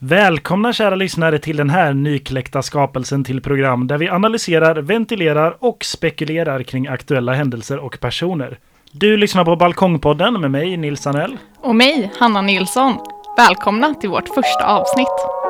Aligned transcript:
Välkomna 0.00 0.72
kära 0.72 0.94
lyssnare 0.94 1.38
till 1.38 1.56
den 1.56 1.70
här 1.70 1.94
nykläckta 1.94 2.62
skapelsen 2.62 3.24
till 3.24 3.40
program 3.40 3.86
där 3.86 3.98
vi 3.98 4.08
analyserar, 4.08 4.76
ventilerar 4.76 5.56
och 5.60 5.84
spekulerar 5.84 6.62
kring 6.62 6.86
aktuella 6.86 7.32
händelser 7.32 7.78
och 7.78 8.00
personer. 8.00 8.58
Du 8.92 9.16
lyssnar 9.16 9.44
på 9.44 9.56
Balkongpodden 9.56 10.40
med 10.40 10.50
mig 10.50 10.76
Nils 10.76 11.06
Anell. 11.06 11.36
Och 11.60 11.76
mig, 11.76 12.10
Hanna 12.18 12.42
Nilsson. 12.42 12.98
Välkomna 13.36 13.94
till 13.94 14.10
vårt 14.10 14.28
första 14.28 14.66
avsnitt. 14.66 15.47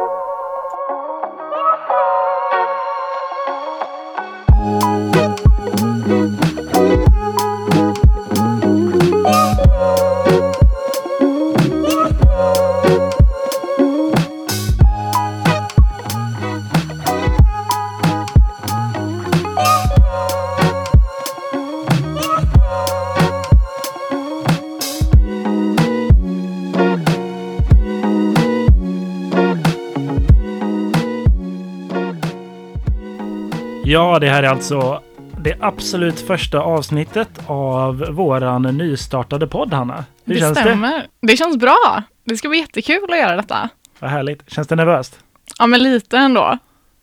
Ja, 33.91 34.19
det 34.19 34.29
här 34.29 34.43
är 34.43 34.49
alltså 34.49 35.03
det 35.39 35.57
absolut 35.61 36.21
första 36.21 36.61
avsnittet 36.61 37.29
av 37.47 37.97
våran 37.99 38.63
nystartade 38.63 39.47
podd, 39.47 39.73
Hanna. 39.73 40.05
Hur 40.25 40.35
det 40.35 40.41
känns 40.41 40.59
stämmer. 40.59 41.07
Det? 41.21 41.37
känns 41.37 41.57
bra. 41.57 42.03
Det 42.25 42.37
ska 42.37 42.49
bli 42.49 42.59
jättekul 42.59 43.13
att 43.13 43.19
göra 43.19 43.37
detta. 43.37 43.69
Vad 43.99 44.11
härligt. 44.11 44.51
Känns 44.51 44.69
det 44.69 44.77
nervöst? 44.77 45.19
Ja, 45.59 45.67
men 45.67 45.83
lite 45.83 46.19
ändå. 46.19 46.59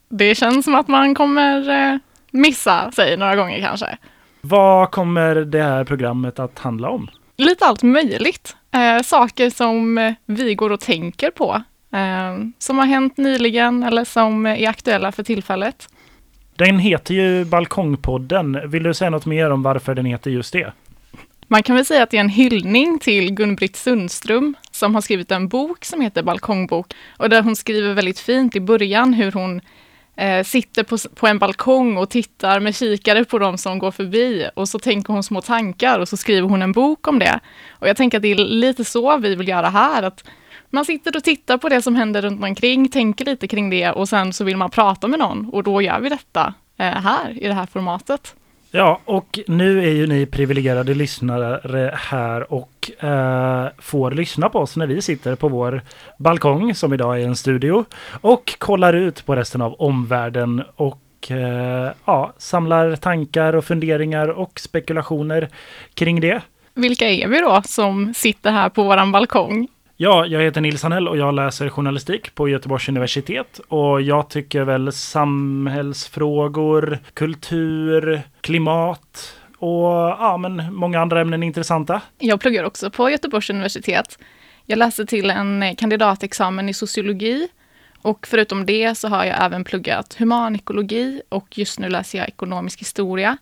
Det 0.09 0.35
känns 0.35 0.65
som 0.65 0.75
att 0.75 0.87
man 0.87 1.15
kommer 1.15 1.69
eh, 1.69 1.97
missa 2.31 2.91
sig 2.91 3.17
några 3.17 3.35
gånger 3.35 3.61
kanske. 3.61 3.97
Vad 4.41 4.91
kommer 4.91 5.35
det 5.35 5.63
här 5.63 5.83
programmet 5.83 6.39
att 6.39 6.59
handla 6.59 6.89
om? 6.89 7.09
Lite 7.37 7.65
allt 7.65 7.83
möjligt. 7.83 8.55
Eh, 8.71 9.01
saker 9.03 9.49
som 9.49 10.15
vi 10.25 10.55
går 10.55 10.71
och 10.71 10.79
tänker 10.79 11.31
på. 11.31 11.63
Eh, 11.93 12.47
som 12.59 12.77
har 12.77 12.85
hänt 12.85 13.17
nyligen 13.17 13.83
eller 13.83 14.03
som 14.03 14.45
är 14.45 14.69
aktuella 14.69 15.11
för 15.11 15.23
tillfället. 15.23 15.87
Den 16.57 16.79
heter 16.79 17.13
ju 17.13 17.45
Balkongpodden. 17.45 18.69
Vill 18.69 18.83
du 18.83 18.93
säga 18.93 19.09
något 19.09 19.25
mer 19.25 19.49
om 19.49 19.63
varför 19.63 19.95
den 19.95 20.05
heter 20.05 20.31
just 20.31 20.53
det? 20.53 20.73
Man 21.47 21.63
kan 21.63 21.75
väl 21.75 21.85
säga 21.85 22.03
att 22.03 22.09
det 22.09 22.17
är 22.17 22.21
en 22.21 22.29
hyllning 22.29 22.99
till 22.99 23.31
Gun-Britt 23.31 23.75
Sundström 23.75 24.55
som 24.71 24.95
har 24.95 25.01
skrivit 25.01 25.31
en 25.31 25.47
bok 25.47 25.85
som 25.85 26.01
heter 26.01 26.23
Balkongbok 26.23 26.93
och 27.17 27.29
där 27.29 27.41
hon 27.41 27.55
skriver 27.55 27.93
väldigt 27.93 28.19
fint 28.19 28.55
i 28.55 28.59
början 28.59 29.13
hur 29.13 29.31
hon 29.31 29.61
eh, 30.15 30.43
sitter 30.43 30.83
på, 30.83 30.97
på 31.15 31.27
en 31.27 31.39
balkong 31.39 31.97
och 31.97 32.09
tittar 32.09 32.59
med 32.59 32.75
kikare 32.75 33.25
på 33.25 33.39
de 33.39 33.57
som 33.57 33.79
går 33.79 33.91
förbi 33.91 34.49
och 34.53 34.69
så 34.69 34.79
tänker 34.79 35.13
hon 35.13 35.23
små 35.23 35.41
tankar 35.41 35.99
och 35.99 36.09
så 36.09 36.17
skriver 36.17 36.49
hon 36.49 36.61
en 36.61 36.71
bok 36.71 37.07
om 37.07 37.19
det. 37.19 37.39
Och 37.69 37.87
jag 37.87 37.97
tänker 37.97 38.17
att 38.17 38.21
det 38.21 38.31
är 38.31 38.35
lite 38.35 38.85
så 38.85 39.17
vi 39.17 39.35
vill 39.35 39.47
göra 39.47 39.69
här, 39.69 40.03
att 40.03 40.23
man 40.75 40.85
sitter 40.85 41.17
och 41.17 41.23
tittar 41.23 41.57
på 41.57 41.69
det 41.69 41.81
som 41.81 41.95
händer 41.95 42.21
runt 42.21 42.43
omkring, 42.43 42.89
tänker 42.89 43.25
lite 43.25 43.47
kring 43.47 43.69
det 43.69 43.91
och 43.91 44.09
sen 44.09 44.33
så 44.33 44.43
vill 44.43 44.57
man 44.57 44.69
prata 44.69 45.07
med 45.07 45.19
någon 45.19 45.49
och 45.53 45.63
då 45.63 45.81
gör 45.81 45.99
vi 45.99 46.09
detta 46.09 46.53
eh, 46.77 46.85
här 46.85 47.43
i 47.43 47.47
det 47.47 47.53
här 47.53 47.65
formatet. 47.65 48.35
Ja, 48.71 48.99
och 49.05 49.39
nu 49.47 49.83
är 49.83 49.91
ju 49.91 50.07
ni 50.07 50.25
privilegierade 50.25 50.93
lyssnare 50.93 51.91
här 51.95 52.53
och 52.53 52.91
eh, 53.03 53.67
får 53.77 54.11
lyssna 54.11 54.49
på 54.49 54.59
oss 54.59 54.77
när 54.77 54.87
vi 54.87 55.01
sitter 55.01 55.35
på 55.35 55.47
vår 55.47 55.81
balkong 56.17 56.75
som 56.75 56.93
idag 56.93 57.21
är 57.21 57.25
en 57.25 57.35
studio 57.35 57.85
och 58.21 58.55
kollar 58.57 58.93
ut 58.93 59.25
på 59.25 59.35
resten 59.35 59.61
av 59.61 59.73
omvärlden 59.73 60.63
och 60.75 61.31
eh, 61.31 61.91
ja, 62.05 62.33
samlar 62.37 62.95
tankar 62.95 63.55
och 63.55 63.65
funderingar 63.65 64.27
och 64.27 64.59
spekulationer 64.59 65.49
kring 65.93 66.21
det. 66.21 66.41
Vilka 66.73 67.09
är 67.09 67.27
vi 67.27 67.39
då 67.39 67.61
som 67.65 68.13
sitter 68.13 68.51
här 68.51 68.69
på 68.69 68.83
våran 68.83 69.11
balkong? 69.11 69.67
Ja, 69.97 70.25
jag 70.25 70.41
heter 70.41 70.61
Nils 70.61 70.83
Hanell 70.83 71.07
och 71.07 71.17
jag 71.17 71.33
läser 71.33 71.69
journalistik 71.69 72.35
på 72.35 72.49
Göteborgs 72.49 72.89
universitet. 72.89 73.59
Och 73.67 74.01
jag 74.01 74.29
tycker 74.29 74.63
väl 74.63 74.91
samhällsfrågor, 74.91 76.99
kultur, 77.13 78.21
klimat 78.41 79.33
och 79.57 79.85
ja, 80.19 80.37
men 80.37 80.73
många 80.73 81.01
andra 81.01 81.21
ämnen 81.21 81.43
är 81.43 81.47
intressanta. 81.47 82.01
Jag 82.19 82.39
pluggar 82.39 82.63
också 82.63 82.89
på 82.89 83.09
Göteborgs 83.09 83.49
universitet. 83.49 84.19
Jag 84.65 84.79
läser 84.79 85.05
till 85.05 85.29
en 85.29 85.75
kandidatexamen 85.75 86.69
i 86.69 86.73
sociologi 86.73 87.47
och 88.01 88.27
förutom 88.27 88.65
det 88.65 88.97
så 88.97 89.07
har 89.07 89.25
jag 89.25 89.45
även 89.45 89.63
pluggat 89.63 90.15
humanekologi 90.19 91.21
och 91.29 91.57
just 91.57 91.79
nu 91.79 91.89
läser 91.89 92.17
jag 92.17 92.27
ekonomisk 92.27 92.79
historia. 92.79 93.37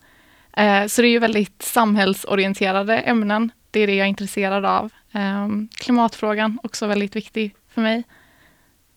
Eh, 0.58 0.86
så 0.86 1.02
det 1.02 1.08
är 1.08 1.12
ju 1.12 1.20
väldigt 1.20 1.62
samhällsorienterade 1.62 2.98
ämnen. 2.98 3.52
Det 3.74 3.80
är 3.80 3.88
det 3.88 3.96
jag 3.96 4.06
är 4.06 4.10
intresserad 4.10 4.66
av. 4.66 4.90
Um, 5.14 5.68
klimatfrågan 5.76 6.60
också 6.64 6.88
väldigt 6.88 7.16
viktig 7.16 7.56
för 7.70 7.82
mig. 7.82 8.04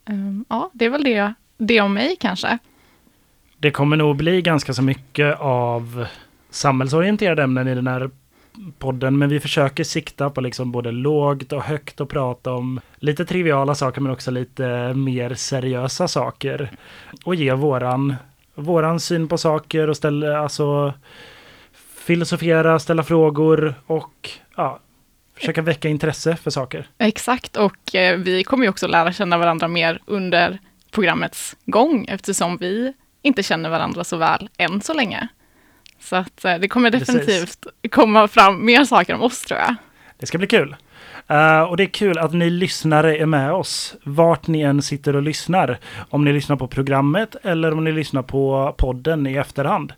Um, 0.09 0.45
ja, 0.49 0.71
det 0.73 0.85
är 0.85 0.91
väl 0.91 1.05
det, 1.05 1.35
det 1.57 1.81
om 1.81 1.95
mig 1.95 2.17
kanske. 2.21 2.59
Det 3.59 3.71
kommer 3.71 3.97
nog 3.97 4.17
bli 4.17 4.43
ganska 4.43 4.75
så 4.75 4.83
mycket 4.83 5.41
av 5.41 6.07
samhällsorienterade 6.51 7.43
ämnen 7.43 7.69
i 7.69 7.75
den 7.75 7.87
här 7.87 8.11
podden, 8.79 9.19
men 9.19 9.29
vi 9.29 9.41
försöker 9.41 9.85
sikta 9.85 10.31
på 10.31 10.41
liksom 10.41 10.73
både 10.73 10.93
lågt 10.93 11.53
och 11.53 11.63
högt 11.63 12.01
och 12.01 12.09
prata 12.09 12.53
om 12.53 12.81
lite 12.97 13.25
triviala 13.25 13.75
saker, 13.75 14.01
men 14.01 14.13
också 14.13 14.31
lite 14.31 14.95
mer 14.95 15.35
seriösa 15.35 16.09
saker. 16.09 16.71
Och 17.25 17.35
ge 17.35 17.53
våran, 17.53 18.15
våran 18.55 19.01
syn 19.01 19.29
på 19.29 19.39
saker 19.39 19.91
och 19.91 19.97
ställa, 19.97 20.39
alltså 20.39 20.95
filosofera, 22.07 22.79
ställa 22.79 23.03
frågor 23.03 23.75
och 23.87 24.31
ja, 24.57 24.81
försöka 25.37 25.63
väcka 25.63 25.89
intresse 25.89 26.37
för 26.37 26.51
saker. 26.51 26.89
Exakt, 26.99 27.57
och 27.57 27.95
eh, 27.95 28.19
vi 28.19 28.45
kommer 28.45 28.65
ju 28.65 28.71
också 28.71 28.87
lära 28.87 29.13
känna 29.13 29.39
varandra 29.39 29.69
mer 29.69 30.03
under 30.07 30.59
programmets 30.91 31.57
gång, 31.65 32.07
eftersom 32.09 32.57
vi 32.57 32.93
inte 33.23 33.43
känner 33.43 33.71
varandra 33.71 34.05
så 34.05 34.17
väl 34.17 34.49
än 34.57 34.81
så 34.81 34.95
länge. 34.95 35.29
Så 36.01 36.17
att 36.17 36.45
eh, 36.45 36.55
det 36.55 36.69
kommer 36.69 36.91
definitivt 36.91 37.61
Precis. 37.61 37.93
komma 37.93 38.29
fram 38.29 38.67
mer 38.67 38.85
saker 38.85 39.15
om 39.15 39.23
oss 39.23 39.41
tror 39.41 39.61
jag. 39.61 39.75
Det 40.19 40.27
ska 40.27 40.39
bli 40.39 40.47
kul. 40.47 40.77
Uh, 41.31 41.63
och 41.63 41.77
det 41.77 41.83
är 41.83 41.87
kul 41.87 42.19
att 42.19 42.33
ni 42.33 42.51
lyssnare 42.51 43.17
är 43.17 43.27
med 43.27 43.53
oss, 43.53 43.97
vart 44.03 44.47
ni 44.47 44.61
än 44.61 44.83
sitter 44.83 45.17
och 45.17 45.23
lyssnar. 45.23 45.79
Om 46.11 46.25
ni 46.25 46.33
lyssnar 46.33 46.57
på 46.57 46.69
programmet 46.69 47.37
eller 47.43 47.73
om 47.73 47.85
ni 47.85 47.93
lyssnar 47.93 48.23
på 48.23 48.75
podden 48.79 49.27
i 49.27 49.35
efterhand. 49.35 49.93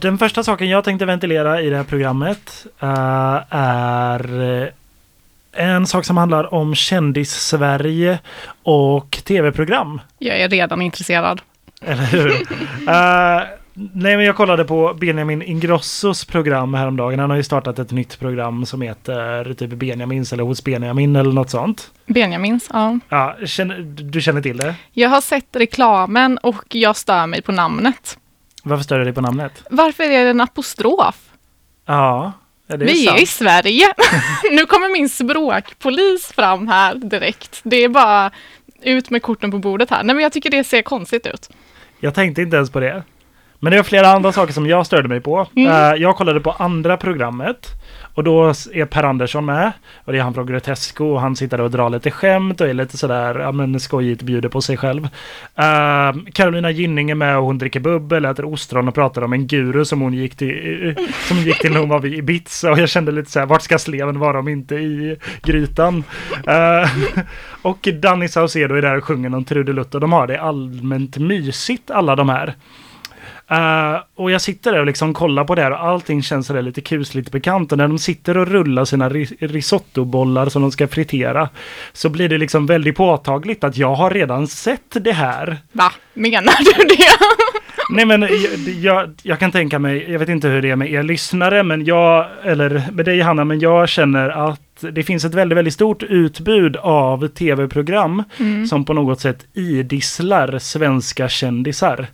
Den 0.00 0.18
första 0.18 0.42
saken 0.44 0.68
jag 0.68 0.84
tänkte 0.84 1.06
ventilera 1.06 1.60
i 1.60 1.70
det 1.70 1.76
här 1.76 1.84
programmet 1.84 2.66
uh, 2.82 3.42
är 3.50 4.42
eh, 4.62 4.68
en 5.52 5.86
sak 5.86 6.04
som 6.04 6.16
handlar 6.16 6.54
om 6.54 6.74
kändis-Sverige 6.74 8.18
och 8.62 9.18
tv-program. 9.24 10.00
Jag 10.18 10.40
är 10.40 10.48
redan 10.48 10.82
intresserad. 10.82 11.40
Eller 11.82 12.02
hur? 12.02 12.28
uh, 12.28 13.42
nej, 13.76 14.16
men 14.16 14.26
jag 14.26 14.36
kollade 14.36 14.64
på 14.64 14.94
Benjamin 14.94 15.42
Ingrossos 15.42 16.24
program 16.24 16.74
häromdagen. 16.74 17.18
Han 17.18 17.30
har 17.30 17.36
ju 17.36 17.42
startat 17.42 17.78
ett 17.78 17.90
nytt 17.90 18.18
program 18.20 18.66
som 18.66 18.82
heter 18.82 19.54
typ 19.54 19.70
Benjamins 19.70 20.32
eller 20.32 20.44
Hos 20.44 20.64
Benjamin 20.64 21.16
eller 21.16 21.32
något 21.32 21.50
sånt. 21.50 21.90
Benjamins, 22.06 22.68
ja. 22.72 22.98
Ja, 23.08 23.36
känner, 23.44 23.78
du 23.80 24.20
känner 24.20 24.42
till 24.42 24.56
det? 24.56 24.74
Jag 24.92 25.08
har 25.08 25.20
sett 25.20 25.56
reklamen 25.56 26.38
och 26.38 26.64
jag 26.76 26.96
stör 26.96 27.26
mig 27.26 27.42
på 27.42 27.52
namnet. 27.52 28.18
Varför 28.62 28.84
stör 28.84 28.98
du 28.98 29.04
dig 29.04 29.12
på 29.12 29.20
namnet? 29.20 29.62
Varför 29.70 30.04
är 30.04 30.24
det 30.24 30.30
en 30.30 30.40
apostrof? 30.40 31.14
Ja, 31.86 32.32
är 32.68 32.78
Vi 32.78 33.04
sant? 33.04 33.18
är 33.18 33.22
i 33.22 33.26
Sverige. 33.26 33.86
nu 34.52 34.66
kommer 34.66 34.92
min 34.92 35.08
språkpolis 35.08 36.32
fram 36.32 36.68
här 36.68 36.94
direkt. 36.94 37.60
Det 37.62 37.76
är 37.76 37.88
bara 37.88 38.30
ut 38.82 39.10
med 39.10 39.22
korten 39.22 39.50
på 39.50 39.58
bordet 39.58 39.90
här. 39.90 40.02
Nej, 40.02 40.14
men 40.14 40.22
jag 40.22 40.32
tycker 40.32 40.50
det 40.50 40.64
ser 40.64 40.82
konstigt 40.82 41.26
ut. 41.26 41.50
Jag 42.00 42.14
tänkte 42.14 42.42
inte 42.42 42.56
ens 42.56 42.70
på 42.70 42.80
det. 42.80 43.02
Men 43.60 43.70
det 43.70 43.76
var 43.76 43.84
flera 43.84 44.08
andra 44.08 44.32
saker 44.32 44.52
som 44.52 44.66
jag 44.66 44.86
störde 44.86 45.08
mig 45.08 45.20
på. 45.20 45.46
Mm. 45.56 45.72
Uh, 45.72 46.02
jag 46.02 46.16
kollade 46.16 46.40
på 46.40 46.50
andra 46.50 46.96
programmet 46.96 47.66
och 48.16 48.24
då 48.24 48.48
är 48.48 48.84
Per 48.84 49.02
Andersson 49.02 49.44
med. 49.44 49.72
Och 50.04 50.12
det 50.12 50.18
är 50.18 50.22
han 50.22 50.34
från 50.34 50.46
Grotesco 50.46 51.04
och 51.04 51.20
han 51.20 51.36
sitter 51.36 51.60
och 51.60 51.70
drar 51.70 51.90
lite 51.90 52.10
skämt 52.10 52.60
och 52.60 52.68
är 52.68 52.74
lite 52.74 52.96
sådär, 52.96 53.38
ja 53.38 53.52
men 53.52 53.80
skojigt 53.80 54.22
bjuder 54.22 54.48
på 54.48 54.60
sig 54.60 54.76
själv. 54.76 55.04
Uh, 55.04 56.30
Carolina 56.32 56.70
Gynning 56.70 57.10
är 57.10 57.14
med 57.14 57.38
och 57.38 57.44
hon 57.44 57.58
dricker 57.58 57.80
bubbel, 57.80 58.24
äter 58.24 58.44
ostron 58.44 58.88
och 58.88 58.94
pratar 58.94 59.22
om 59.22 59.32
en 59.32 59.46
guru 59.46 59.84
som 59.84 60.00
hon 60.00 60.14
gick 60.14 60.36
till, 60.36 60.94
som 61.28 61.36
gick 61.36 61.58
till 61.58 61.72
när 61.72 61.80
hon 61.80 61.88
var 61.88 62.00
vid 62.00 62.14
Ibiza. 62.14 62.70
Och 62.70 62.78
jag 62.78 62.88
kände 62.88 63.12
lite 63.12 63.30
så 63.30 63.38
här, 63.38 63.46
vart 63.46 63.62
ska 63.62 63.78
sleven 63.78 64.18
vara 64.18 64.38
om 64.38 64.48
inte 64.48 64.74
i 64.74 65.16
grytan? 65.42 66.04
Uh, 66.48 66.90
och 67.62 67.88
Danny 67.94 68.28
Saucedo 68.28 68.74
är 68.74 68.82
där 68.82 68.96
och 68.96 69.04
sjunger 69.04 69.28
någon 69.28 69.44
trudelutt 69.44 69.94
och 69.94 70.00
de 70.00 70.12
har 70.12 70.26
det 70.26 70.40
allmänt 70.40 71.16
mysigt 71.16 71.90
alla 71.90 72.16
de 72.16 72.28
här. 72.28 72.54
Uh, 73.52 74.02
och 74.14 74.30
jag 74.30 74.40
sitter 74.40 74.72
där 74.72 74.80
och 74.80 74.86
liksom 74.86 75.14
kollar 75.14 75.44
på 75.44 75.54
det 75.54 75.62
här 75.62 75.70
och 75.70 75.84
allting 75.84 76.22
känns 76.22 76.46
sådär 76.46 76.62
lite 76.62 76.80
kusligt 76.80 77.32
bekant. 77.32 77.72
Och 77.72 77.78
när 77.78 77.88
de 77.88 77.98
sitter 77.98 78.36
och 78.36 78.48
rullar 78.48 78.84
sina 78.84 79.08
ris 79.08 79.32
risottobollar 79.38 80.48
som 80.48 80.62
de 80.62 80.72
ska 80.72 80.88
fritera 80.88 81.48
så 81.92 82.08
blir 82.08 82.28
det 82.28 82.38
liksom 82.38 82.66
väldigt 82.66 82.96
påtagligt 82.96 83.64
att 83.64 83.76
jag 83.76 83.94
har 83.94 84.10
redan 84.10 84.46
sett 84.46 84.96
det 85.00 85.12
här. 85.12 85.56
Va? 85.72 85.92
Menar 86.14 86.64
du 86.64 86.84
det? 86.88 87.08
Nej 87.90 88.04
men 88.04 88.22
jag, 88.22 88.68
jag, 88.68 89.14
jag, 89.22 89.38
kan 89.38 89.52
tänka 89.52 89.78
mig, 89.78 90.10
jag 90.12 90.18
vet 90.18 90.28
inte 90.28 90.48
hur 90.48 90.62
det 90.62 90.70
är 90.70 90.76
med 90.76 90.90
er 90.90 91.02
lyssnare, 91.02 91.62
men 91.62 91.84
jag, 91.84 92.26
eller 92.44 92.82
med 92.92 93.04
dig 93.04 93.20
Hanna, 93.20 93.44
men 93.44 93.60
jag 93.60 93.88
känner 93.88 94.28
att 94.28 94.60
det 94.80 95.02
finns 95.02 95.24
ett 95.24 95.34
väldigt, 95.34 95.58
väldigt 95.58 95.74
stort 95.74 96.02
utbud 96.02 96.76
av 96.76 97.28
tv-program 97.28 98.22
mm. 98.38 98.66
som 98.66 98.84
på 98.84 98.92
något 98.92 99.20
sätt 99.20 99.46
idisslar 99.54 100.58
svenska 100.58 101.28
kändisar 101.28 102.06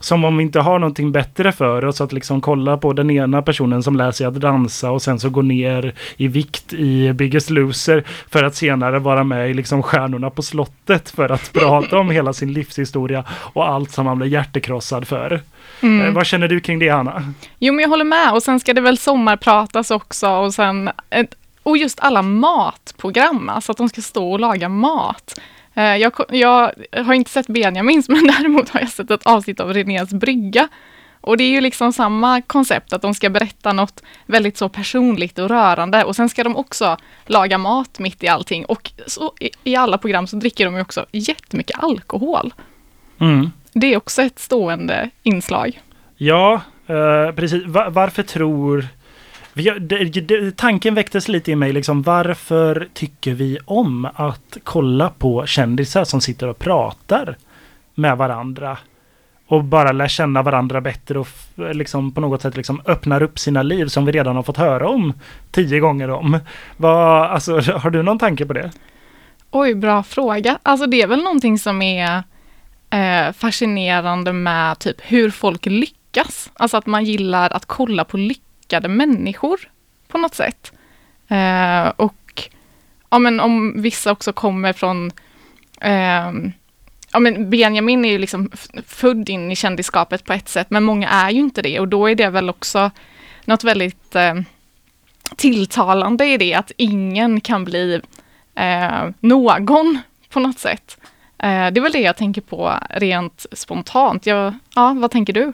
som 0.00 0.24
om 0.24 0.36
vi 0.36 0.42
inte 0.42 0.60
har 0.60 0.78
någonting 0.78 1.12
bättre 1.12 1.52
för 1.52 1.84
oss 1.84 2.00
att 2.00 2.12
liksom 2.12 2.40
kolla 2.40 2.76
på 2.76 2.92
den 2.92 3.10
ena 3.10 3.42
personen 3.42 3.82
som 3.82 3.96
lär 3.96 4.12
sig 4.12 4.26
att 4.26 4.34
dansa 4.34 4.90
och 4.90 5.02
sen 5.02 5.20
så 5.20 5.30
går 5.30 5.42
ner 5.42 5.94
i 6.16 6.28
vikt 6.28 6.72
i 6.72 7.12
Biggest 7.12 7.50
Loser 7.50 8.04
för 8.30 8.42
att 8.42 8.54
senare 8.54 8.98
vara 8.98 9.24
med 9.24 9.50
i 9.50 9.54
liksom 9.54 9.82
Stjärnorna 9.82 10.30
på 10.30 10.42
slottet 10.42 11.10
för 11.10 11.28
att 11.28 11.52
prata 11.52 11.98
om 11.98 12.10
hela 12.10 12.32
sin 12.32 12.52
livshistoria 12.52 13.24
och 13.30 13.68
allt 13.68 13.90
som 13.90 14.04
man 14.04 14.18
blir 14.18 14.28
hjärtekrossad 14.28 15.08
för. 15.08 15.40
Mm. 15.80 16.06
Eh, 16.06 16.12
vad 16.12 16.26
känner 16.26 16.48
du 16.48 16.60
kring 16.60 16.78
det 16.78 16.88
Hanna? 16.88 17.34
Jo 17.58 17.74
men 17.74 17.82
jag 17.82 17.88
håller 17.88 18.04
med 18.04 18.32
och 18.32 18.42
sen 18.42 18.60
ska 18.60 18.74
det 18.74 18.80
väl 18.80 18.98
sommarpratas 18.98 19.90
också 19.90 20.28
och 20.28 20.54
sen 20.54 20.90
och 21.68 21.76
just 21.76 22.00
alla 22.00 22.22
matprogram, 22.22 23.48
alltså 23.48 23.72
att 23.72 23.78
de 23.78 23.88
ska 23.88 24.00
stå 24.00 24.32
och 24.32 24.40
laga 24.40 24.68
mat. 24.68 25.40
Eh, 25.78 25.96
jag, 25.96 26.12
jag, 26.28 26.72
har 26.92 27.14
inte 27.14 27.30
sett 27.30 27.46
Benjamins, 27.46 28.08
men 28.08 28.26
däremot 28.26 28.68
har 28.68 28.80
jag 28.80 28.88
sett 28.88 29.10
ett 29.10 29.26
avsnitt 29.26 29.60
av 29.60 29.72
Renés 29.72 30.10
brygga. 30.10 30.68
Och 31.20 31.36
det 31.36 31.44
är 31.44 31.50
ju 31.50 31.60
liksom 31.60 31.92
samma 31.92 32.42
koncept, 32.42 32.92
att 32.92 33.02
de 33.02 33.14
ska 33.14 33.30
berätta 33.30 33.72
något 33.72 34.02
väldigt 34.26 34.56
så 34.56 34.68
personligt 34.68 35.38
och 35.38 35.48
rörande 35.48 36.04
och 36.04 36.16
sen 36.16 36.28
ska 36.28 36.44
de 36.44 36.56
också 36.56 36.96
laga 37.26 37.58
mat 37.58 37.98
mitt 37.98 38.24
i 38.24 38.28
allting. 38.28 38.64
Och 38.64 38.92
så, 39.06 39.32
i, 39.40 39.50
i 39.64 39.76
alla 39.76 39.98
program 39.98 40.26
så 40.26 40.36
dricker 40.36 40.64
de 40.64 40.74
ju 40.74 40.80
också 40.80 41.06
jättemycket 41.12 41.78
alkohol. 41.78 42.54
Mm. 43.20 43.50
Det 43.72 43.92
är 43.92 43.96
också 43.96 44.22
ett 44.22 44.38
stående 44.38 45.10
inslag. 45.22 45.82
Ja, 46.16 46.60
eh, 46.86 47.34
precis. 47.34 47.66
Var, 47.66 47.90
varför 47.90 48.22
tror 48.22 48.86
tanken 50.56 50.94
väcktes 50.94 51.28
lite 51.28 51.50
i 51.52 51.56
mig, 51.56 51.72
liksom, 51.72 52.02
varför 52.02 52.88
tycker 52.94 53.34
vi 53.34 53.58
om 53.64 54.08
att 54.14 54.56
kolla 54.64 55.10
på 55.10 55.46
kändisar 55.46 56.04
som 56.04 56.20
sitter 56.20 56.48
och 56.48 56.58
pratar 56.58 57.36
med 57.94 58.16
varandra? 58.16 58.78
Och 59.46 59.64
bara 59.64 59.92
lär 59.92 60.08
känna 60.08 60.42
varandra 60.42 60.80
bättre 60.80 61.18
och 61.18 61.28
liksom 61.56 62.12
på 62.12 62.20
något 62.20 62.42
sätt 62.42 62.56
liksom 62.56 62.82
öppnar 62.86 63.22
upp 63.22 63.38
sina 63.38 63.62
liv 63.62 63.86
som 63.86 64.04
vi 64.04 64.12
redan 64.12 64.36
har 64.36 64.42
fått 64.42 64.56
höra 64.56 64.88
om 64.88 65.12
tio 65.50 65.80
gånger 65.80 66.10
om. 66.10 66.38
Vad, 66.76 67.30
alltså, 67.30 67.60
har 67.60 67.90
du 67.90 68.02
någon 68.02 68.18
tanke 68.18 68.46
på 68.46 68.52
det? 68.52 68.70
Oj, 69.50 69.74
bra 69.74 70.02
fråga. 70.02 70.58
Alltså 70.62 70.86
det 70.86 71.02
är 71.02 71.06
väl 71.06 71.22
någonting 71.22 71.58
som 71.58 71.82
är 71.82 72.22
eh, 72.90 73.32
fascinerande 73.32 74.32
med 74.32 74.78
typ 74.78 74.96
hur 75.00 75.30
folk 75.30 75.66
lyckas. 75.66 76.50
Alltså 76.54 76.76
att 76.76 76.86
man 76.86 77.04
gillar 77.04 77.50
att 77.50 77.66
kolla 77.66 78.04
på 78.04 78.16
lycka 78.16 78.47
lyckade 78.68 78.88
människor 78.88 79.60
på 80.08 80.18
något 80.18 80.34
sätt. 80.34 80.72
Eh, 81.28 81.88
och 81.96 82.48
ja, 83.10 83.18
men 83.18 83.40
om 83.40 83.82
vissa 83.82 84.12
också 84.12 84.32
kommer 84.32 84.72
från 84.72 85.12
eh, 85.80 86.32
Ja, 87.12 87.18
men 87.18 87.50
Benjamin 87.50 88.04
är 88.04 88.10
ju 88.10 88.18
liksom 88.18 88.50
född 88.86 89.28
in 89.28 89.50
i 89.50 89.56
kändiskapet 89.56 90.24
på 90.24 90.32
ett 90.32 90.48
sätt, 90.48 90.70
men 90.70 90.84
många 90.84 91.08
är 91.08 91.30
ju 91.30 91.40
inte 91.40 91.62
det 91.62 91.80
och 91.80 91.88
då 91.88 92.06
är 92.06 92.14
det 92.14 92.30
väl 92.30 92.50
också 92.50 92.90
något 93.44 93.64
väldigt 93.64 94.14
eh, 94.14 94.34
tilltalande 95.36 96.26
i 96.26 96.36
det, 96.36 96.54
att 96.54 96.72
ingen 96.76 97.40
kan 97.40 97.64
bli 97.64 98.00
eh, 98.54 99.08
någon 99.20 99.98
på 100.28 100.40
något 100.40 100.58
sätt. 100.58 100.98
Eh, 101.38 101.70
det 101.72 101.80
är 101.80 101.80
väl 101.80 101.92
det 101.92 102.00
jag 102.00 102.16
tänker 102.16 102.40
på 102.40 102.74
rent 102.90 103.46
spontant. 103.52 104.26
Jag, 104.26 104.54
ja, 104.74 104.94
vad 104.98 105.10
tänker 105.10 105.32
du? 105.32 105.52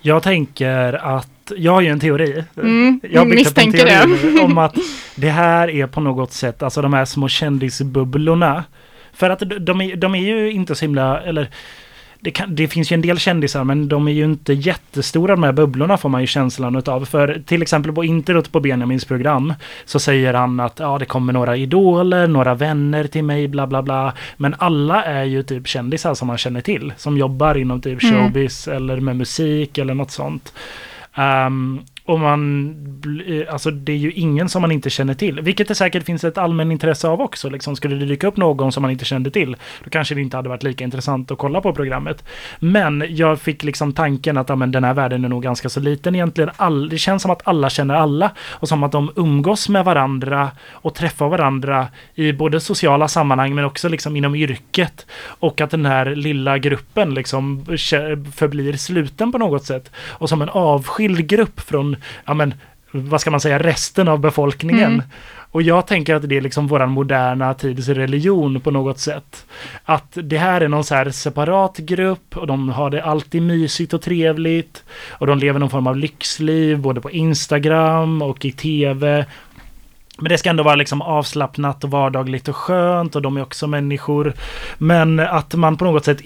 Jag 0.00 0.22
tänker 0.22 0.92
att 0.92 1.31
jag 1.56 1.72
har 1.72 1.80
ju 1.80 1.88
en 1.88 2.00
teori. 2.00 2.44
Mm, 2.56 3.00
jag 3.10 3.28
misstänker 3.28 3.86
det. 3.86 4.42
om 4.42 4.58
att 4.58 4.76
det 5.16 5.30
här 5.30 5.70
är 5.70 5.86
på 5.86 6.00
något 6.00 6.32
sätt, 6.32 6.62
alltså 6.62 6.82
de 6.82 6.92
här 6.92 7.04
små 7.04 7.28
kändisbubblorna. 7.28 8.64
För 9.12 9.30
att 9.30 9.42
de 9.60 9.80
är, 9.80 9.96
de 9.96 10.14
är 10.14 10.18
ju 10.18 10.50
inte 10.52 10.74
så 10.74 10.84
himla, 10.84 11.20
eller 11.20 11.50
det, 12.22 12.30
kan, 12.30 12.54
det, 12.54 12.68
finns 12.68 12.92
ju 12.92 12.94
en 12.94 13.00
del 13.00 13.18
kändisar 13.18 13.64
men 13.64 13.88
de 13.88 14.08
är 14.08 14.12
ju 14.12 14.24
inte 14.24 14.52
jättestora 14.52 15.34
de 15.34 15.42
här 15.42 15.52
bubblorna 15.52 15.96
får 15.98 16.08
man 16.08 16.20
ju 16.20 16.26
känslan 16.26 16.76
utav. 16.76 17.04
För 17.04 17.42
till 17.46 17.62
exempel 17.62 17.92
på 17.92 18.04
introt 18.04 18.52
på 18.52 18.60
Benjamins 18.60 19.04
program 19.04 19.54
så 19.84 19.98
säger 19.98 20.34
han 20.34 20.60
att 20.60 20.78
ja 20.78 20.98
det 20.98 21.04
kommer 21.04 21.32
några 21.32 21.56
idoler, 21.56 22.26
några 22.26 22.54
vänner 22.54 23.06
till 23.06 23.24
mig, 23.24 23.48
bla 23.48 23.66
bla 23.66 23.82
bla. 23.82 24.12
Men 24.36 24.54
alla 24.58 25.04
är 25.04 25.24
ju 25.24 25.42
typ 25.42 25.68
kändisar 25.68 26.14
som 26.14 26.28
man 26.28 26.38
känner 26.38 26.60
till. 26.60 26.92
Som 26.96 27.18
jobbar 27.18 27.54
inom 27.54 27.80
typ 27.80 28.02
mm. 28.02 28.14
showbiz 28.14 28.68
mm. 28.68 28.76
eller 28.76 29.00
med 29.00 29.16
musik 29.16 29.78
eller 29.78 29.94
något 29.94 30.10
sånt. 30.10 30.52
Um, 31.16 31.84
och 32.12 32.20
man, 32.20 32.76
eh, 33.26 33.52
alltså 33.52 33.70
det 33.70 33.92
är 33.92 33.96
ju 33.96 34.12
ingen 34.12 34.48
som 34.48 34.62
man 34.62 34.72
inte 34.72 34.90
känner 34.90 35.14
till. 35.14 35.40
Vilket 35.40 35.68
det 35.68 35.74
säkert 35.74 36.04
finns 36.04 36.24
ett 36.24 36.38
allmän 36.38 36.72
intresse 36.72 37.08
av 37.08 37.20
också. 37.20 37.50
Liksom, 37.50 37.76
skulle 37.76 37.96
det 37.96 38.06
dyka 38.06 38.26
upp 38.26 38.36
någon 38.36 38.72
som 38.72 38.82
man 38.82 38.90
inte 38.90 39.04
kände 39.04 39.30
till, 39.30 39.56
då 39.84 39.90
kanske 39.90 40.14
det 40.14 40.20
inte 40.20 40.36
hade 40.36 40.48
varit 40.48 40.62
lika 40.62 40.84
intressant 40.84 41.30
att 41.30 41.38
kolla 41.38 41.60
på 41.60 41.72
programmet. 41.72 42.24
Men 42.58 43.04
jag 43.08 43.40
fick 43.40 43.62
liksom 43.62 43.92
tanken 43.92 44.36
att 44.36 44.48
ja, 44.48 44.56
men 44.56 44.72
den 44.72 44.84
här 44.84 44.94
världen 44.94 45.24
är 45.24 45.28
nog 45.28 45.42
ganska 45.42 45.68
så 45.68 45.80
liten 45.80 46.14
egentligen. 46.14 46.50
All, 46.56 46.88
det 46.88 46.98
känns 46.98 47.22
som 47.22 47.30
att 47.30 47.40
alla 47.44 47.70
känner 47.70 47.94
alla 47.94 48.30
och 48.40 48.68
som 48.68 48.82
att 48.82 48.92
de 48.92 49.10
umgås 49.16 49.68
med 49.68 49.84
varandra 49.84 50.50
och 50.72 50.94
träffar 50.94 51.28
varandra 51.28 51.88
i 52.14 52.32
både 52.32 52.60
sociala 52.60 53.08
sammanhang 53.08 53.54
men 53.54 53.64
också 53.64 53.88
liksom 53.88 54.16
inom 54.16 54.34
yrket. 54.34 55.06
Och 55.24 55.60
att 55.60 55.70
den 55.70 55.86
här 55.86 56.14
lilla 56.14 56.58
gruppen 56.58 57.14
liksom 57.14 57.64
förblir 58.34 58.76
sluten 58.76 59.32
på 59.32 59.38
något 59.38 59.64
sätt. 59.64 59.90
Och 60.08 60.28
som 60.28 60.42
en 60.42 60.48
avskild 60.48 61.26
grupp 61.26 61.60
från 61.60 61.96
ja 62.24 62.34
men, 62.34 62.54
vad 62.90 63.20
ska 63.20 63.30
man 63.30 63.40
säga, 63.40 63.58
resten 63.58 64.08
av 64.08 64.20
befolkningen. 64.20 64.92
Mm. 64.92 65.02
Och 65.52 65.62
jag 65.62 65.86
tänker 65.86 66.14
att 66.14 66.28
det 66.28 66.36
är 66.36 66.40
liksom 66.40 66.66
våran 66.66 66.90
moderna 66.90 67.54
tids 67.54 67.88
religion 67.88 68.60
på 68.60 68.70
något 68.70 68.98
sätt. 68.98 69.46
Att 69.84 70.18
det 70.22 70.38
här 70.38 70.60
är 70.60 70.68
någon 70.68 70.84
så 70.84 70.94
här 70.94 71.10
separat 71.10 71.76
grupp 71.76 72.36
och 72.36 72.46
de 72.46 72.68
har 72.68 72.90
det 72.90 73.04
alltid 73.04 73.42
mysigt 73.42 73.94
och 73.94 74.02
trevligt. 74.02 74.84
Och 75.08 75.26
de 75.26 75.38
lever 75.38 75.58
någon 75.58 75.70
form 75.70 75.86
av 75.86 75.96
lyxliv 75.96 76.78
både 76.78 77.00
på 77.00 77.10
Instagram 77.10 78.22
och 78.22 78.44
i 78.44 78.52
tv. 78.52 79.26
Men 80.18 80.28
det 80.28 80.38
ska 80.38 80.50
ändå 80.50 80.62
vara 80.62 80.74
liksom 80.74 81.02
avslappnat 81.02 81.84
och 81.84 81.90
vardagligt 81.90 82.48
och 82.48 82.56
skönt 82.56 83.16
och 83.16 83.22
de 83.22 83.36
är 83.36 83.42
också 83.42 83.66
människor. 83.66 84.34
Men 84.78 85.20
att 85.20 85.54
man 85.54 85.76
på 85.76 85.84
något 85.84 86.04
sätt 86.04 86.20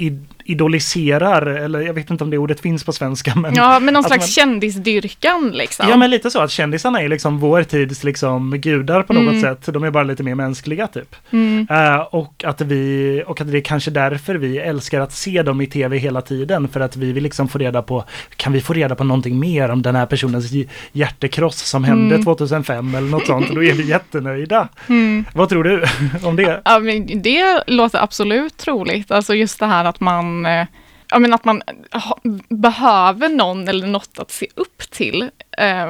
idoliserar, 0.46 1.46
eller 1.46 1.80
jag 1.80 1.94
vet 1.94 2.10
inte 2.10 2.24
om 2.24 2.30
det 2.30 2.38
ordet 2.38 2.60
finns 2.60 2.84
på 2.84 2.92
svenska. 2.92 3.34
Men 3.34 3.54
ja, 3.54 3.80
men 3.80 3.94
någon 3.94 4.04
slags 4.04 4.22
man, 4.22 4.28
kändisdyrkan 4.28 5.50
liksom. 5.54 5.88
Ja, 5.88 5.96
men 5.96 6.10
lite 6.10 6.30
så 6.30 6.40
att 6.40 6.50
kändisarna 6.50 7.02
är 7.02 7.08
liksom 7.08 7.38
vår 7.38 7.62
tids 7.62 8.04
liksom 8.04 8.50
gudar 8.50 9.02
på 9.02 9.12
något 9.12 9.22
mm. 9.22 9.42
sätt. 9.42 9.74
De 9.74 9.84
är 9.84 9.90
bara 9.90 10.04
lite 10.04 10.22
mer 10.22 10.34
mänskliga 10.34 10.86
typ. 10.86 11.16
Mm. 11.30 11.66
Uh, 11.70 12.00
och, 12.00 12.44
att 12.44 12.60
vi, 12.60 13.22
och 13.26 13.40
att 13.40 13.52
det 13.52 13.58
är 13.58 13.62
kanske 13.62 13.90
därför 13.90 14.34
vi 14.34 14.58
älskar 14.58 15.00
att 15.00 15.12
se 15.12 15.42
dem 15.42 15.60
i 15.60 15.66
tv 15.66 15.98
hela 15.98 16.20
tiden. 16.20 16.68
För 16.68 16.80
att 16.80 16.96
vi 16.96 17.12
vill 17.12 17.22
liksom 17.22 17.48
få 17.48 17.58
reda 17.58 17.82
på, 17.82 18.04
kan 18.36 18.52
vi 18.52 18.60
få 18.60 18.72
reda 18.72 18.94
på 18.94 19.04
någonting 19.04 19.38
mer 19.38 19.68
om 19.70 19.82
den 19.82 19.96
här 19.96 20.06
personens 20.06 20.52
hjärtekross 20.92 21.58
som 21.58 21.84
hände 21.84 22.14
mm. 22.14 22.24
2005 22.24 22.94
eller 22.94 23.08
något 23.08 23.26
sånt. 23.26 23.48
Då 23.54 23.64
är 23.64 23.72
vi 23.72 23.88
jättenöjda. 23.88 24.68
Mm. 24.88 25.24
Vad 25.34 25.48
tror 25.48 25.64
du 25.64 25.84
om 26.22 26.36
det? 26.36 26.60
Ja, 26.64 26.78
men 26.78 27.22
det 27.22 27.62
låter 27.66 28.02
absolut 28.02 28.56
troligt. 28.56 29.10
Alltså 29.10 29.34
just 29.34 29.60
det 29.60 29.66
här 29.66 29.84
att 29.84 30.00
man 30.00 30.35
man 30.42 30.52
eh, 30.60 30.66
ja, 31.10 31.18
men 31.18 31.34
att 31.34 31.44
man 31.44 31.62
ha, 31.92 32.18
behöver 32.48 33.28
någon 33.28 33.68
eller 33.68 33.86
något 33.86 34.18
att 34.18 34.30
se 34.30 34.46
upp 34.54 34.90
till. 34.90 35.30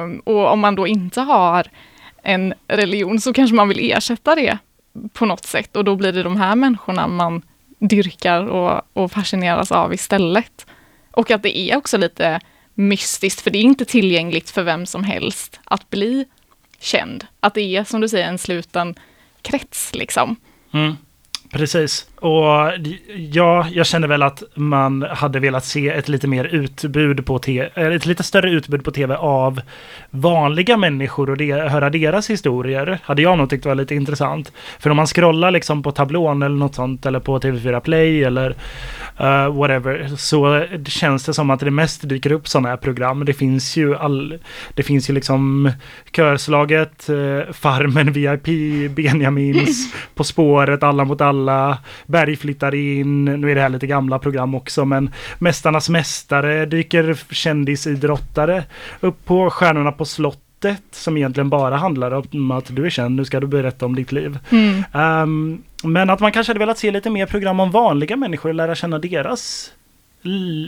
Um, 0.03 0.19
och 0.19 0.51
om 0.51 0.59
man 0.59 0.75
då 0.75 0.87
inte 0.87 1.21
har 1.21 1.67
en 2.23 2.53
religion 2.67 3.21
så 3.21 3.33
kanske 3.33 3.55
man 3.55 3.69
vill 3.69 3.91
ersätta 3.91 4.35
det 4.35 4.57
på 5.13 5.25
något 5.25 5.45
sätt 5.45 5.75
och 5.75 5.83
då 5.83 5.95
blir 5.95 6.11
det 6.11 6.23
de 6.23 6.37
här 6.37 6.55
människorna 6.55 7.07
man 7.07 7.41
dyrkar 7.79 8.43
och, 8.43 8.81
och 8.93 9.11
fascineras 9.11 9.71
av 9.71 9.93
istället. 9.93 10.65
Och 11.11 11.31
att 11.31 11.43
det 11.43 11.57
är 11.57 11.77
också 11.77 11.97
lite 11.97 12.39
mystiskt, 12.73 13.41
för 13.41 13.51
det 13.51 13.57
är 13.57 13.63
inte 13.63 13.85
tillgängligt 13.85 14.49
för 14.49 14.63
vem 14.63 14.85
som 14.85 15.03
helst 15.03 15.59
att 15.63 15.89
bli 15.89 16.25
känd. 16.79 17.25
Att 17.39 17.53
det 17.53 17.75
är 17.75 17.83
som 17.83 18.01
du 18.01 18.09
säger 18.09 18.27
en 18.27 18.37
sluten 18.37 18.95
krets 19.41 19.95
liksom. 19.95 20.35
Mm, 20.73 20.97
precis 21.49 22.07
och 22.19 22.71
ja, 23.15 23.67
jag 23.71 23.85
känner 23.85 24.07
väl 24.07 24.23
att 24.23 24.43
man 24.53 25.01
hade 25.01 25.39
velat 25.39 25.65
se 25.65 25.89
ett 25.89 26.07
lite 26.07 26.27
mer 26.27 26.45
utbud 26.45 27.25
på 27.25 27.39
tv, 27.39 27.69
ett 27.95 28.05
lite 28.05 28.23
större 28.23 28.51
utbud 28.51 28.83
på 28.83 28.91
tv 28.91 29.15
av 29.15 29.61
vanliga 30.09 30.77
människor 30.77 31.29
och 31.29 31.37
det, 31.37 31.51
höra 31.51 31.89
deras 31.89 32.29
historier. 32.29 32.99
Hade 33.03 33.21
jag 33.21 33.37
nog 33.37 33.49
tyckt 33.49 33.65
var 33.65 33.75
lite 33.75 33.95
intressant. 33.95 34.51
För 34.79 34.89
om 34.89 34.97
man 34.97 35.07
scrollar 35.07 35.51
liksom 35.51 35.83
på 35.83 35.91
tablån 35.91 36.43
eller 36.43 36.55
något 36.55 36.75
sånt 36.75 37.05
eller 37.05 37.19
på 37.19 37.39
TV4 37.39 37.79
Play 37.79 38.23
eller 38.23 38.49
uh, 39.21 39.55
whatever 39.57 40.07
så 40.17 40.65
känns 40.85 41.25
det 41.25 41.33
som 41.33 41.49
att 41.49 41.59
det 41.59 41.71
mest 41.71 42.09
dyker 42.09 42.31
upp 42.31 42.47
sådana 42.47 42.69
här 42.69 42.77
program. 42.77 43.25
Det 43.25 43.33
finns 43.33 43.77
ju 43.77 43.95
all, 43.95 44.39
det 44.73 44.83
finns 44.83 45.09
ju 45.09 45.13
liksom 45.13 45.71
Körslaget, 46.11 47.09
uh, 47.09 47.41
Farmen 47.51 48.11
VIP, 48.11 48.45
Benjamins, 48.95 49.93
På 50.15 50.23
spåret, 50.23 50.83
Alla 50.83 51.05
mot 51.05 51.21
alla 51.21 51.77
Berg 52.07 52.35
flyttar 52.35 52.75
in, 52.75 53.25
nu 53.25 53.51
är 53.51 53.55
det 53.55 53.61
här 53.61 53.69
lite 53.69 53.87
gamla 53.87 54.19
program 54.19 54.55
också, 54.55 54.85
men 54.85 55.11
Mästarnas 55.39 55.89
mästare 55.89 56.65
dyker 56.65 57.33
kändisidrottare 57.33 58.63
upp 58.99 59.25
på 59.25 59.49
Stjärnorna 59.49 59.91
på 59.91 60.05
slottet 60.05 60.83
som 60.91 61.17
egentligen 61.17 61.49
bara 61.49 61.75
handlar 61.75 62.11
om 62.11 62.51
att 62.51 62.75
du 62.75 62.85
är 62.85 62.89
känd, 62.89 63.15
nu 63.15 63.25
ska 63.25 63.39
du 63.39 63.47
berätta 63.47 63.85
om 63.85 63.95
ditt 63.95 64.11
liv. 64.11 64.39
Mm. 64.49 64.83
Um, 65.23 65.63
men 65.83 66.09
att 66.09 66.19
man 66.19 66.31
kanske 66.31 66.49
hade 66.49 66.59
velat 66.59 66.77
se 66.77 66.91
lite 66.91 67.09
mer 67.09 67.25
program 67.25 67.59
om 67.59 67.71
vanliga 67.71 68.15
människor 68.15 68.49
och 68.49 68.55
lära 68.55 68.75
känna 68.75 68.99
deras 68.99 69.71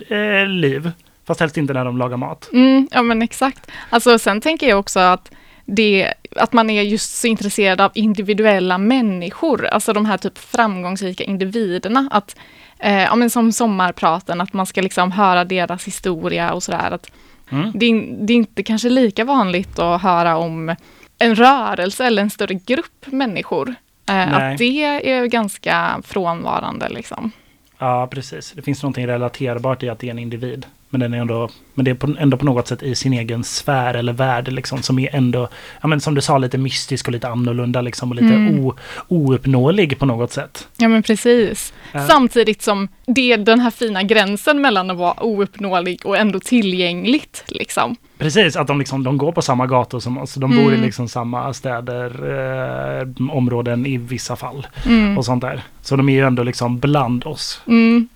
äh, 0.10 0.48
liv. 0.48 0.92
Fast 1.28 1.40
helst 1.40 1.58
inte 1.58 1.74
när 1.74 1.86
de 1.86 1.98
lagar 1.98 2.18
mat. 2.18 2.50
Mm, 2.54 2.88
ja 2.92 3.02
men 3.02 3.22
exakt. 3.22 3.72
Alltså 3.90 4.20
sen 4.20 4.42
tänker 4.42 4.70
jag 4.70 4.80
också 4.80 5.00
att 5.00 5.32
det, 5.76 6.14
att 6.36 6.54
man 6.54 6.70
är 6.70 6.82
just 6.82 7.16
så 7.16 7.28
intresserad 7.28 7.82
av 7.82 7.92
individuella 7.94 8.78
människor, 8.78 9.66
alltså 9.66 9.94
de 9.94 10.06
här 10.06 10.18
typ 10.18 10.38
framgångsrika 10.38 11.24
individerna. 11.24 12.08
Att, 12.12 12.36
eh, 12.80 13.02
ja, 13.04 13.16
men 13.16 13.30
som 13.30 13.52
sommarpraten, 13.52 14.42
att 14.42 14.54
man 14.54 14.66
ska 14.66 14.82
liksom 14.82 15.12
höra 15.12 15.46
deras 15.46 15.88
historia 15.88 16.54
och 16.54 16.64
sådär. 16.64 16.92
Att 16.92 17.12
mm. 17.50 17.72
det, 17.76 18.16
det, 18.26 18.34
är 18.34 18.38
inte 18.38 18.64
kanske 18.64 18.90
lika 18.90 19.26
vanligt 19.26 19.80
att 19.80 20.02
höra 20.02 20.38
om 20.38 20.76
en 21.18 21.36
rörelse 21.36 22.06
eller 22.06 22.22
en 22.22 22.30
större 22.30 22.54
grupp 22.54 23.06
människor. 23.06 23.76
Eh, 24.10 24.34
att 24.34 24.58
det 24.58 24.84
är 24.84 25.26
ganska 25.26 26.02
frånvarande 26.04 26.90
liksom. 26.90 27.32
Ja, 27.78 28.08
precis. 28.12 28.52
Det 28.52 28.62
finns 28.62 28.84
någonting 28.84 29.08
relaterbart 29.08 29.84
i 29.84 29.90
att 29.90 30.00
det 30.00 30.08
är 30.08 30.12
en 30.12 30.20
individ. 30.20 30.66
Men, 30.90 31.00
den 31.00 31.14
är 31.14 31.18
ändå, 31.18 31.50
men 31.74 31.86
det 31.86 31.92
är 31.92 31.96
på, 31.96 32.16
ändå 32.20 32.38
på 32.38 32.46
något 32.46 32.68
sätt 32.68 32.84
i 32.84 32.96
sin 32.96 33.14
egen 33.14 33.44
sfär 33.44 33.94
eller 33.94 34.14
värld 34.14 34.48
liksom, 34.48 34.82
som 34.82 35.00
är 35.00 35.16
ändå, 35.16 35.50
ja 35.82 35.88
men 35.88 36.02
som 36.02 36.16
du 36.16 36.22
sa, 36.22 36.38
lite 36.38 36.58
mystisk 36.58 37.08
och 37.08 37.12
lite 37.12 37.28
annorlunda 37.28 37.82
liksom, 37.82 38.10
och 38.10 38.16
lite 38.16 38.34
mm. 38.34 38.66
o, 38.66 38.76
ouppnåelig 39.08 40.00
på 40.00 40.06
något 40.06 40.32
sätt. 40.32 40.68
Ja 40.78 40.88
men 40.88 41.04
precis. 41.04 41.74
Äh. 41.94 42.08
Samtidigt 42.08 42.62
som 42.62 42.88
det 43.06 43.32
är 43.34 43.38
den 43.38 43.60
här 43.60 43.72
fina 43.72 44.04
gränsen 44.04 44.62
mellan 44.62 44.90
att 44.90 44.98
vara 44.98 45.24
ouppnåelig 45.24 46.02
och 46.06 46.18
ändå 46.18 46.40
tillgängligt. 46.40 47.44
Liksom. 47.48 47.96
Precis, 48.18 48.56
att 48.56 48.68
de, 48.68 48.80
liksom, 48.80 49.04
de 49.04 49.18
går 49.18 49.32
på 49.32 49.42
samma 49.42 49.68
gator 49.68 50.00
som 50.00 50.18
oss. 50.18 50.34
De 50.34 50.52
mm. 50.52 50.64
bor 50.64 50.72
i 50.72 50.76
mm. 50.76 50.86
liksom 50.86 51.08
samma 51.08 51.54
städer, 51.54 52.10
eh, 53.02 53.32
områden 53.32 53.86
i 53.86 53.98
vissa 53.98 54.36
fall. 54.36 54.68
Mm. 54.86 55.18
Och 55.18 55.26
sånt 55.26 55.42
där. 55.42 55.64
Så 55.82 55.96
de 55.96 56.10
är 56.10 56.14
ju 56.14 56.28
ändå 56.28 56.44
liksom 56.44 56.80
bland 56.80 57.26
oss. 57.26 57.62
Mm. 57.68 58.08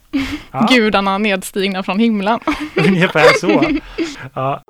Ja. 0.51 0.67
Gudarna 0.71 1.17
nedstigna 1.17 1.83
från 1.83 1.99
himlen. 1.99 2.39
Ungefär 2.75 3.39
så. 3.39 3.63
Ja. 4.33 4.63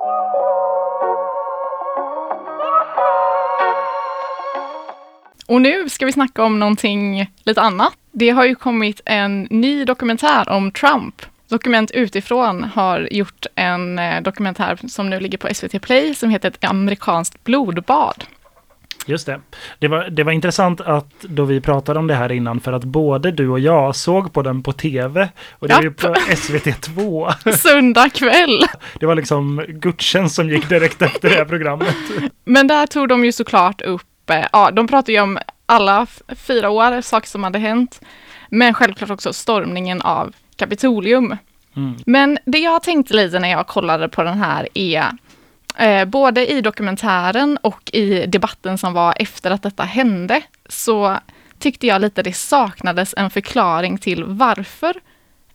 Och 5.45 5.61
nu 5.61 5.89
ska 5.89 6.05
vi 6.05 6.11
snacka 6.11 6.43
om 6.43 6.59
någonting 6.59 7.31
lite 7.43 7.61
annat. 7.61 7.93
Det 8.11 8.29
har 8.29 8.45
ju 8.45 8.55
kommit 8.55 9.01
en 9.05 9.47
ny 9.49 9.85
dokumentär 9.85 10.49
om 10.49 10.71
Trump. 10.71 11.21
Dokument 11.49 11.91
utifrån 11.91 12.63
har 12.63 13.07
gjort 13.11 13.45
en 13.55 13.99
eh, 13.99 14.21
dokumentär 14.21 14.79
som 14.87 15.09
nu 15.09 15.19
ligger 15.19 15.37
på 15.37 15.53
SVT 15.53 15.81
Play 15.81 16.15
som 16.15 16.29
heter 16.29 16.47
Ett 16.47 16.63
amerikanskt 16.63 17.43
blodbad. 17.43 18.23
Just 19.05 19.25
det. 19.25 19.39
Det 19.79 19.87
var, 19.87 20.09
det 20.09 20.23
var 20.23 20.31
intressant 20.31 20.81
att 20.81 21.21
då 21.21 21.45
vi 21.45 21.61
pratade 21.61 21.99
om 21.99 22.07
det 22.07 22.15
här 22.15 22.31
innan 22.31 22.59
för 22.59 22.73
att 22.73 22.83
både 22.83 23.31
du 23.31 23.49
och 23.49 23.59
jag 23.59 23.95
såg 23.95 24.33
på 24.33 24.41
den 24.41 24.63
på 24.63 24.71
tv 24.71 25.29
och 25.51 25.67
det 25.67 25.73
var 25.73 25.83
ju 25.83 25.91
på 25.91 26.07
SVT2. 26.07 27.33
Söndag 27.57 28.09
kväll. 28.09 28.65
Det 28.99 29.05
var 29.05 29.15
liksom 29.15 29.65
gudstjänst 29.67 30.35
som 30.35 30.49
gick 30.49 30.69
direkt 30.69 31.01
efter 31.01 31.29
det 31.29 31.35
här 31.35 31.45
programmet. 31.45 31.95
Men 32.45 32.67
där 32.67 32.87
tog 32.87 33.07
de 33.07 33.25
ju 33.25 33.31
såklart 33.31 33.81
upp, 33.81 34.29
eh, 34.29 34.45
ja 34.51 34.71
de 34.71 34.87
pratade 34.87 35.11
ju 35.11 35.21
om 35.21 35.39
alla 35.65 36.07
fyra 36.35 36.69
år, 36.69 37.01
saker 37.01 37.27
som 37.27 37.43
hade 37.43 37.59
hänt. 37.59 38.01
Men 38.49 38.73
självklart 38.73 39.09
också 39.09 39.33
stormningen 39.33 40.01
av 40.01 40.33
Kapitolium. 40.55 41.37
Mm. 41.75 41.95
Men 42.05 42.37
det 42.45 42.57
jag 42.57 42.83
tänkte 42.83 43.13
lite 43.13 43.39
när 43.39 43.51
jag 43.51 43.67
kollade 43.67 44.09
på 44.09 44.23
den 44.23 44.37
här 44.37 44.67
är 44.73 45.11
Eh, 45.77 46.05
både 46.05 46.51
i 46.51 46.61
dokumentären 46.61 47.57
och 47.61 47.89
i 47.93 48.25
debatten 48.25 48.77
som 48.77 48.93
var 48.93 49.15
efter 49.19 49.51
att 49.51 49.63
detta 49.63 49.83
hände, 49.83 50.41
så 50.69 51.17
tyckte 51.59 51.87
jag 51.87 52.01
lite 52.01 52.23
det 52.23 52.33
saknades 52.33 53.13
en 53.17 53.29
förklaring 53.29 53.97
till 53.97 54.23
varför 54.23 54.95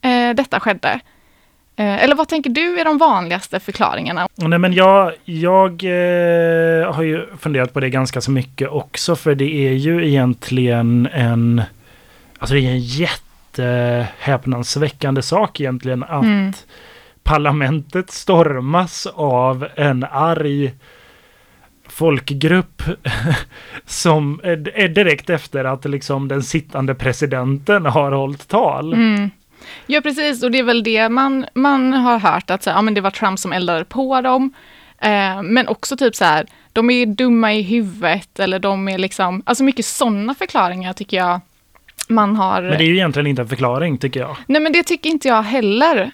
eh, 0.00 0.30
detta 0.34 0.60
skedde. 0.60 1.00
Eh, 1.76 2.04
eller 2.04 2.14
vad 2.14 2.28
tänker 2.28 2.50
du 2.50 2.80
är 2.80 2.84
de 2.84 2.98
vanligaste 2.98 3.60
förklaringarna? 3.60 4.28
Nej, 4.34 4.58
men 4.58 4.72
jag, 4.72 5.12
jag 5.24 5.84
eh, 5.84 6.94
har 6.94 7.02
ju 7.02 7.26
funderat 7.40 7.72
på 7.72 7.80
det 7.80 7.90
ganska 7.90 8.20
så 8.20 8.30
mycket 8.30 8.68
också, 8.68 9.16
för 9.16 9.34
det 9.34 9.68
är 9.68 9.72
ju 9.72 10.08
egentligen 10.08 11.08
en... 11.12 11.62
Alltså 12.38 12.54
det 12.54 12.60
är 12.60 12.70
en 12.70 12.80
jättehäpnadsväckande 12.80 15.22
sak 15.22 15.60
egentligen 15.60 16.02
att 16.02 16.22
mm 16.22 16.52
parlamentet 17.28 18.10
stormas 18.10 19.06
av 19.14 19.68
en 19.74 20.04
arg 20.04 20.72
folkgrupp 21.88 22.82
som 23.86 24.40
är 24.42 24.88
direkt 24.88 25.30
efter 25.30 25.64
att 25.64 25.84
liksom 25.84 26.28
den 26.28 26.42
sittande 26.42 26.94
presidenten 26.94 27.86
har 27.86 28.12
hållit 28.12 28.48
tal. 28.48 28.92
Mm. 28.92 29.30
Ja, 29.86 30.00
precis. 30.00 30.42
Och 30.42 30.50
det 30.50 30.58
är 30.58 30.62
väl 30.62 30.82
det 30.82 31.08
man, 31.08 31.46
man 31.54 31.92
har 31.92 32.18
hört, 32.18 32.50
att 32.50 32.62
så, 32.62 32.70
ja, 32.70 32.82
men 32.82 32.94
det 32.94 33.00
var 33.00 33.10
Trump 33.10 33.38
som 33.38 33.52
eldade 33.52 33.84
på 33.84 34.20
dem. 34.20 34.54
Eh, 34.98 35.42
men 35.42 35.68
också 35.68 35.96
typ 35.96 36.16
så 36.16 36.24
här, 36.24 36.46
de 36.72 36.90
är 36.90 37.06
dumma 37.06 37.54
i 37.54 37.62
huvudet 37.62 38.38
eller 38.38 38.58
de 38.58 38.88
är 38.88 38.98
liksom, 38.98 39.42
alltså 39.46 39.64
mycket 39.64 39.86
sådana 39.86 40.34
förklaringar 40.34 40.92
tycker 40.92 41.16
jag 41.16 41.40
man 42.08 42.36
har... 42.36 42.62
Men 42.62 42.78
det 42.78 42.84
är 42.84 42.88
ju 42.88 42.94
egentligen 42.94 43.26
inte 43.26 43.42
en 43.42 43.48
förklaring 43.48 43.98
tycker 43.98 44.20
jag. 44.20 44.36
Nej 44.46 44.62
men 44.62 44.72
det 44.72 44.82
tycker 44.82 45.10
inte 45.10 45.28
jag 45.28 45.42
heller. 45.42 46.10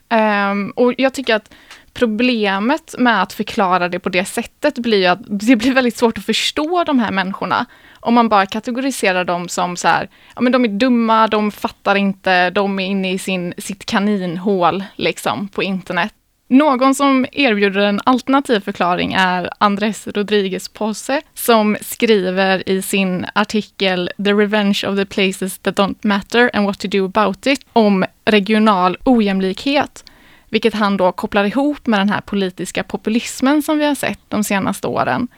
Um, 0.51 0.71
och 0.71 0.95
jag 0.99 1.15
tycker 1.15 1.35
att 1.35 1.55
problemet 1.95 2.95
med 2.99 3.23
att 3.23 3.33
förklara 3.33 3.89
det 3.89 3.99
på 3.99 4.09
det 4.09 4.25
sättet 4.25 4.79
blir 4.79 4.99
ju 4.99 5.07
att 5.07 5.21
det 5.27 5.57
blir 5.57 5.75
väldigt 5.75 5.97
svårt 5.97 6.19
att 6.19 6.25
förstå 6.27 6.85
de 6.85 6.99
här 6.99 7.13
människorna. 7.13 7.67
Om 8.01 8.15
man 8.15 8.29
bara 8.29 8.47
kategoriserar 8.47 9.25
dem 9.25 9.49
som 9.49 9.77
så 9.77 9.89
här, 9.89 10.09
ja 10.35 10.41
men 10.41 10.53
de 10.53 10.65
är 10.65 10.69
dumma, 10.69 11.27
de 11.27 11.51
fattar 11.51 11.95
inte, 11.95 12.51
de 12.51 12.79
är 12.79 12.87
inne 12.87 13.13
i 13.13 13.19
sin, 13.19 13.55
sitt 13.59 13.87
kaninhål 13.87 14.85
liksom 14.97 15.49
på 15.49 15.63
internet. 15.63 16.15
Någon 16.49 16.95
som 16.95 17.27
erbjuder 17.33 17.81
en 17.81 18.01
alternativ 18.05 18.61
förklaring 18.61 19.13
är 19.13 19.51
Andres 19.59 20.07
Rodriguez 20.07 20.69
Posse 20.69 21.23
som 21.35 21.77
skriver 21.81 22.69
i 22.69 22.83
sin 22.83 23.27
artikel 23.35 24.11
The 24.25 24.33
Revenge 24.33 24.85
of 24.87 24.97
the 24.97 25.07
Places 25.07 25.59
That 25.59 25.79
Don't 25.79 25.97
Matter 26.03 26.51
and 26.55 26.67
What 26.67 26.79
to 26.79 26.89
Do 26.89 27.05
About 27.05 27.47
It 27.47 27.61
om 27.73 28.05
regional 28.25 28.97
ojämlikhet, 29.05 30.05
vilket 30.49 30.75
han 30.75 30.97
då 30.97 31.13
kopplar 31.13 31.45
ihop 31.45 31.87
med 31.87 32.01
den 32.01 32.09
här 32.09 32.21
politiska 32.21 32.83
populismen 32.83 33.63
som 33.63 33.79
vi 33.79 33.87
har 33.87 33.95
sett 33.95 34.21
de 34.29 34.45
senaste 34.45 34.87
åren. 34.87 35.29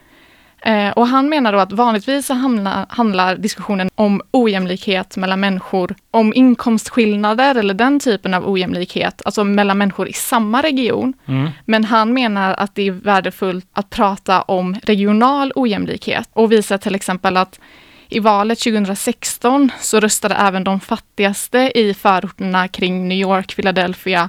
Eh, 0.66 0.90
och 0.90 1.06
han 1.06 1.28
menar 1.28 1.52
då 1.52 1.58
att 1.58 1.72
vanligtvis 1.72 2.26
så 2.26 2.34
handlar, 2.34 2.86
handlar, 2.88 3.36
diskussionen 3.36 3.90
om 3.94 4.22
ojämlikhet 4.30 5.16
mellan 5.16 5.40
människor, 5.40 5.94
om 6.10 6.34
inkomstskillnader 6.34 7.54
eller 7.54 7.74
den 7.74 8.00
typen 8.00 8.34
av 8.34 8.50
ojämlikhet, 8.50 9.22
alltså 9.24 9.44
mellan 9.44 9.78
människor 9.78 10.08
i 10.08 10.12
samma 10.12 10.62
region. 10.62 11.14
Mm. 11.26 11.50
Men 11.64 11.84
han 11.84 12.12
menar 12.12 12.54
att 12.54 12.74
det 12.74 12.82
är 12.82 12.90
värdefullt 12.90 13.66
att 13.72 13.90
prata 13.90 14.42
om 14.42 14.76
regional 14.82 15.52
ojämlikhet 15.54 16.28
och 16.32 16.52
visar 16.52 16.78
till 16.78 16.94
exempel 16.94 17.36
att 17.36 17.60
i 18.08 18.18
valet 18.18 18.58
2016 18.60 19.70
så 19.80 20.00
röstade 20.00 20.34
även 20.34 20.64
de 20.64 20.80
fattigaste 20.80 21.72
i 21.74 21.94
förorterna 21.94 22.68
kring 22.68 23.08
New 23.08 23.18
York, 23.18 23.56
Philadelphia 23.56 24.28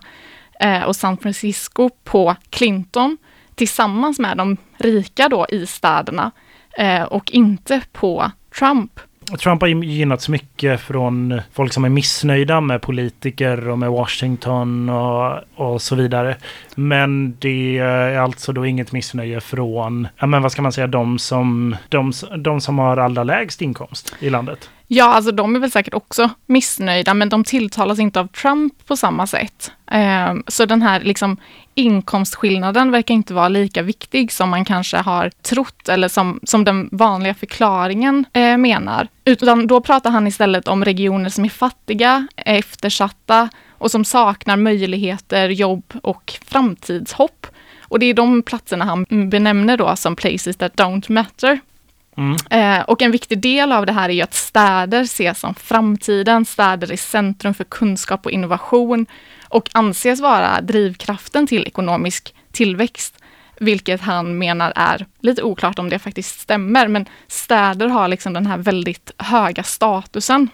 eh, 0.59 0.83
och 0.83 0.95
San 0.95 1.17
Francisco 1.17 1.89
på 2.03 2.35
Clinton 2.49 3.17
tillsammans 3.57 4.19
med 4.19 4.37
de 4.37 4.57
rika 4.77 5.29
då 5.29 5.45
i 5.49 5.65
städerna 5.65 6.31
eh, 6.77 7.03
och 7.03 7.31
inte 7.31 7.81
på 7.91 8.31
Trump. 8.59 8.99
Trump 9.39 9.61
har 9.61 9.67
gynnats 9.67 10.29
mycket 10.29 10.81
från 10.81 11.41
folk 11.53 11.73
som 11.73 11.85
är 11.85 11.89
missnöjda 11.89 12.61
med 12.61 12.81
politiker 12.81 13.69
och 13.69 13.79
med 13.79 13.89
Washington 13.89 14.89
och, 14.89 15.39
och 15.55 15.81
så 15.81 15.95
vidare. 15.95 16.37
Men 16.75 17.37
det 17.39 17.77
är 17.77 18.17
alltså 18.17 18.53
då 18.53 18.65
inget 18.65 18.91
missnöje 18.91 19.41
från, 19.41 20.07
ja 20.17 20.25
men 20.27 20.41
vad 20.41 20.51
ska 20.51 20.61
man 20.61 20.71
säga, 20.71 20.87
de 20.87 21.19
som, 21.19 21.75
de, 21.89 22.11
de 22.37 22.61
som 22.61 22.79
har 22.79 22.97
allra 22.97 23.23
lägst 23.23 23.61
inkomst 23.61 24.15
i 24.19 24.29
landet. 24.29 24.69
Ja, 24.87 25.05
alltså 25.05 25.31
de 25.31 25.55
är 25.55 25.59
väl 25.59 25.71
säkert 25.71 25.93
också 25.93 26.29
missnöjda, 26.45 27.13
men 27.13 27.29
de 27.29 27.43
tilltalas 27.43 27.99
inte 27.99 28.19
av 28.19 28.27
Trump 28.27 28.73
på 28.87 28.97
samma 28.97 29.27
sätt. 29.27 29.71
Eh, 29.91 30.33
så 30.47 30.65
den 30.65 30.81
här 30.81 30.99
liksom 30.99 31.37
inkomstskillnaden 31.77 32.91
verkar 32.91 33.13
inte 33.13 33.33
vara 33.33 33.49
lika 33.49 33.81
viktig 33.81 34.31
som 34.31 34.49
man 34.49 34.65
kanske 34.65 34.97
har 34.97 35.29
trott 35.41 35.89
eller 35.89 36.07
som, 36.07 36.39
som 36.43 36.63
den 36.63 36.89
vanliga 36.91 37.33
förklaringen 37.33 38.25
eh, 38.33 38.57
menar. 38.57 39.07
Utan 39.25 39.67
då 39.67 39.81
pratar 39.81 40.09
han 40.11 40.27
istället 40.27 40.67
om 40.67 40.85
regioner 40.85 41.29
som 41.29 41.45
är 41.45 41.49
fattiga, 41.49 42.27
eftersatta 42.35 43.49
och 43.77 43.91
som 43.91 44.05
saknar 44.05 44.57
möjligheter, 44.57 45.49
jobb 45.49 45.93
och 46.03 46.33
framtidshopp. 46.45 47.47
Och 47.81 47.99
det 47.99 48.05
är 48.05 48.13
de 48.13 48.41
platserna 48.41 48.85
han 48.85 49.29
benämner 49.29 49.77
då 49.77 49.95
som 49.95 50.15
places 50.15 50.57
that 50.57 50.73
don't 50.73 51.11
matter. 51.11 51.59
Mm. 52.17 52.37
Eh, 52.49 52.83
och 52.83 53.01
en 53.01 53.11
viktig 53.11 53.39
del 53.39 53.71
av 53.71 53.85
det 53.85 53.91
här 53.91 54.09
är 54.09 54.13
ju 54.13 54.21
att 54.21 54.33
städer 54.33 55.01
ses 55.01 55.39
som 55.39 55.55
framtiden, 55.55 56.45
städer 56.45 56.91
är 56.91 56.97
centrum 56.97 57.53
för 57.53 57.63
kunskap 57.63 58.25
och 58.25 58.31
innovation 58.31 59.05
och 59.49 59.69
anses 59.73 60.21
vara 60.21 60.61
drivkraften 60.61 61.47
till 61.47 61.67
ekonomisk 61.67 62.33
tillväxt. 62.51 63.15
Vilket 63.59 64.01
han 64.01 64.37
menar 64.37 64.73
är 64.75 65.05
lite 65.19 65.43
oklart 65.43 65.79
om 65.79 65.89
det 65.89 65.99
faktiskt 65.99 66.39
stämmer, 66.39 66.87
men 66.87 67.05
städer 67.27 67.87
har 67.87 68.07
liksom 68.07 68.33
den 68.33 68.45
här 68.45 68.57
väldigt 68.57 69.11
höga 69.17 69.63
statusen. 69.63 70.49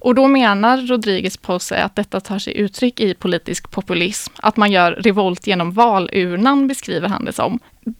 Och 0.00 0.14
då 0.14 0.26
menar 0.26 0.78
Rodriguez 0.78 1.36
på 1.36 1.58
sig 1.58 1.82
att 1.82 1.96
detta 1.96 2.20
tar 2.20 2.38
sig 2.38 2.56
uttryck 2.56 3.00
i 3.00 3.14
politisk 3.14 3.70
populism. 3.70 4.32
Att 4.36 4.56
man 4.56 4.72
gör 4.72 4.92
revolt 4.92 5.46
genom 5.46 5.72
valurnan 5.72 6.68
beskriver 6.68 7.08
han 7.08 7.24
det 7.24 7.32
som. 7.32 7.58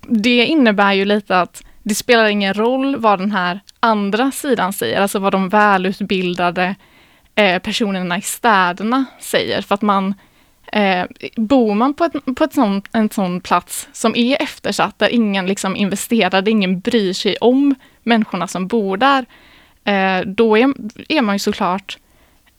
Det 0.08 0.46
innebär 0.46 0.92
ju 0.92 1.04
lite 1.04 1.40
att 1.40 1.62
det 1.82 1.94
spelar 1.94 2.26
ingen 2.26 2.54
roll 2.54 2.96
vad 2.96 3.18
den 3.18 3.32
här 3.32 3.60
andra 3.80 4.30
sidan 4.30 4.72
säger, 4.72 5.00
alltså 5.00 5.18
vad 5.18 5.32
de 5.32 5.48
välutbildade 5.48 6.74
eh, 7.38 7.58
personerna 7.58 8.18
i 8.18 8.22
städerna 8.22 9.04
säger, 9.20 9.62
för 9.62 9.74
att 9.74 9.82
man 9.82 10.14
eh, 10.72 11.04
bor 11.36 11.74
man 11.74 11.94
på, 11.94 12.04
ett, 12.04 12.36
på 12.36 12.44
ett 12.44 12.54
sån, 12.54 12.82
en 12.92 13.10
sån 13.10 13.40
plats 13.40 13.88
som 13.92 14.16
är 14.16 14.42
eftersatt, 14.42 14.98
där 14.98 15.08
ingen 15.08 15.46
liksom 15.46 15.76
investerar, 15.76 16.42
där 16.42 16.48
ingen 16.48 16.80
bryr 16.80 17.12
sig 17.12 17.36
om 17.36 17.74
människorna 18.02 18.46
som 18.46 18.66
bor 18.66 18.96
där, 18.96 19.26
eh, 19.84 20.26
då 20.26 20.58
är, 20.58 20.72
är 21.08 21.22
man 21.22 21.34
ju 21.34 21.38
såklart 21.38 21.98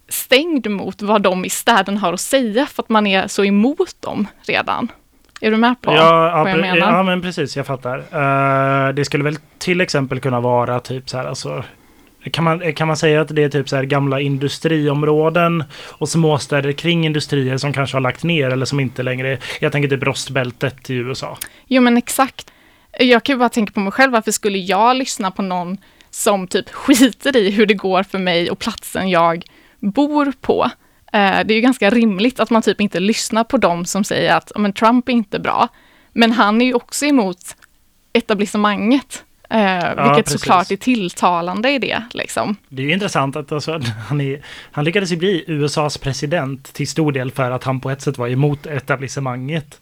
stängd 0.09 0.69
mot 0.69 1.01
vad 1.01 1.21
de 1.21 1.45
i 1.45 1.49
städen 1.49 1.97
har 1.97 2.13
att 2.13 2.19
säga, 2.19 2.65
för 2.65 2.83
att 2.83 2.89
man 2.89 3.07
är 3.07 3.27
så 3.27 3.45
emot 3.45 3.95
dem 3.99 4.27
redan. 4.41 4.91
Är 5.41 5.51
du 5.51 5.57
med 5.57 5.81
på 5.81 5.93
ja, 5.93 6.43
vad 6.43 6.51
jag 6.51 6.59
menar? 6.59 6.77
Ja, 6.77 7.03
men 7.03 7.21
precis, 7.21 7.57
jag 7.57 7.65
fattar. 7.65 7.97
Uh, 7.97 8.93
det 8.93 9.05
skulle 9.05 9.23
väl 9.23 9.37
till 9.57 9.81
exempel 9.81 10.19
kunna 10.19 10.39
vara 10.39 10.79
typ 10.79 11.09
så 11.09 11.17
här, 11.17 11.25
alltså 11.25 11.63
kan 12.31 12.43
man, 12.43 12.73
kan 12.73 12.87
man 12.87 12.97
säga 12.97 13.21
att 13.21 13.35
det 13.35 13.43
är 13.43 13.49
typ 13.49 13.69
så 13.69 13.75
här 13.75 13.83
gamla 13.83 14.19
industriområden 14.19 15.63
och 15.87 16.09
småstäder 16.09 16.71
kring 16.71 17.05
industrier 17.05 17.57
som 17.57 17.73
kanske 17.73 17.95
har 17.95 18.01
lagt 18.01 18.23
ner 18.23 18.49
eller 18.49 18.65
som 18.65 18.79
inte 18.79 19.03
längre... 19.03 19.37
Jag 19.59 19.71
tänker 19.71 19.89
typ 19.89 20.03
rostbältet 20.03 20.89
i 20.89 20.93
USA. 20.93 21.37
Jo 21.67 21.81
men 21.81 21.97
exakt. 21.97 22.51
Jag 22.99 23.23
kan 23.23 23.35
ju 23.35 23.39
bara 23.39 23.49
tänka 23.49 23.73
på 23.73 23.79
mig 23.79 23.91
själv, 23.91 24.11
varför 24.11 24.31
skulle 24.31 24.57
jag 24.57 24.95
lyssna 24.95 25.31
på 25.31 25.41
någon 25.41 25.77
som 26.09 26.47
typ 26.47 26.69
skiter 26.73 27.37
i 27.37 27.51
hur 27.51 27.65
det 27.65 27.73
går 27.73 28.03
för 28.03 28.19
mig 28.19 28.51
och 28.51 28.59
platsen 28.59 29.09
jag 29.09 29.45
bor 29.79 30.33
på? 30.41 30.69
Eh, 31.13 31.39
det 31.45 31.53
är 31.53 31.55
ju 31.55 31.61
ganska 31.61 31.89
rimligt 31.89 32.39
att 32.39 32.49
man 32.49 32.61
typ 32.61 32.81
inte 32.81 32.99
lyssnar 32.99 33.43
på 33.43 33.57
dem 33.57 33.85
som 33.85 34.03
säger 34.03 34.35
att 34.35 34.51
men 34.55 34.73
Trump 34.73 35.09
är 35.09 35.13
inte 35.13 35.39
bra. 35.39 35.67
Men 36.13 36.31
han 36.31 36.61
är 36.61 36.65
ju 36.65 36.73
också 36.73 37.05
emot 37.05 37.55
etablissemanget. 38.13 39.23
Eh, 39.49 39.61
ja, 39.61 40.03
vilket 40.03 40.25
precis. 40.25 40.41
såklart 40.41 40.71
är 40.71 40.75
tilltalande 40.75 41.71
i 41.71 41.79
det. 41.79 42.03
Liksom. 42.11 42.55
Det 42.69 42.81
är 42.81 42.85
ju 42.85 42.93
intressant 42.93 43.35
att 43.35 43.51
alltså, 43.51 43.79
han, 44.07 44.21
är, 44.21 44.41
han 44.71 44.85
lyckades 44.85 45.11
ju 45.11 45.17
bli 45.17 45.43
USAs 45.47 45.97
president 45.97 46.73
till 46.73 46.87
stor 46.87 47.11
del 47.11 47.31
för 47.31 47.51
att 47.51 47.63
han 47.63 47.79
på 47.79 47.89
ett 47.89 48.01
sätt 48.01 48.17
var 48.17 48.27
emot 48.27 48.65
etablissemanget. 48.65 49.81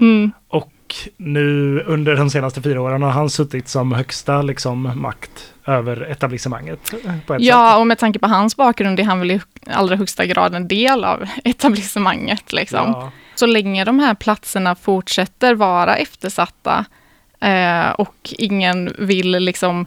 Mm. 0.00 0.32
Och 0.48 0.72
nu 1.16 1.80
under 1.86 2.16
de 2.16 2.30
senaste 2.30 2.62
fyra 2.62 2.80
åren 2.80 3.02
har 3.02 3.10
han 3.10 3.30
suttit 3.30 3.68
som 3.68 3.92
högsta 3.92 4.42
liksom, 4.42 4.92
makt 4.94 5.52
över 5.66 6.10
etablissemanget. 6.10 6.94
ja, 7.38 7.70
sätt. 7.70 7.78
och 7.78 7.86
med 7.86 7.98
tanke 7.98 8.18
på 8.18 8.26
hans 8.26 8.56
bakgrund 8.56 9.00
är 9.00 9.04
han 9.04 9.18
väl 9.18 9.30
i 9.30 9.40
allra 9.66 9.96
högsta 9.96 10.26
grad 10.26 10.54
en 10.54 10.68
del 10.68 11.04
av 11.04 11.28
etablissemanget. 11.44 12.52
Liksom. 12.52 12.84
Ja. 12.86 13.10
Så 13.34 13.46
länge 13.46 13.84
de 13.84 13.98
här 13.98 14.14
platserna 14.14 14.74
fortsätter 14.74 15.54
vara 15.54 15.96
eftersatta 15.96 16.84
eh, 17.40 17.90
och 17.90 18.34
ingen 18.38 18.94
vill 18.98 19.30
liksom 19.30 19.86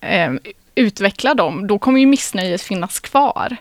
eh, 0.00 0.32
utveckla 0.74 1.34
dem, 1.34 1.66
då 1.66 1.78
kommer 1.78 2.00
ju 2.00 2.06
missnöjet 2.06 2.62
finnas 2.62 3.00
kvar. 3.00 3.56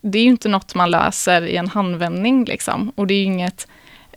Det 0.00 0.18
är 0.18 0.22
ju 0.22 0.28
inte 0.28 0.48
något 0.48 0.74
man 0.74 0.90
löser 0.90 1.42
i 1.46 1.56
en 1.56 1.68
handvändning 1.68 2.44
liksom. 2.44 2.92
Och 2.94 3.06
det 3.06 3.14
är 3.14 3.18
ju 3.18 3.24
inget 3.24 3.68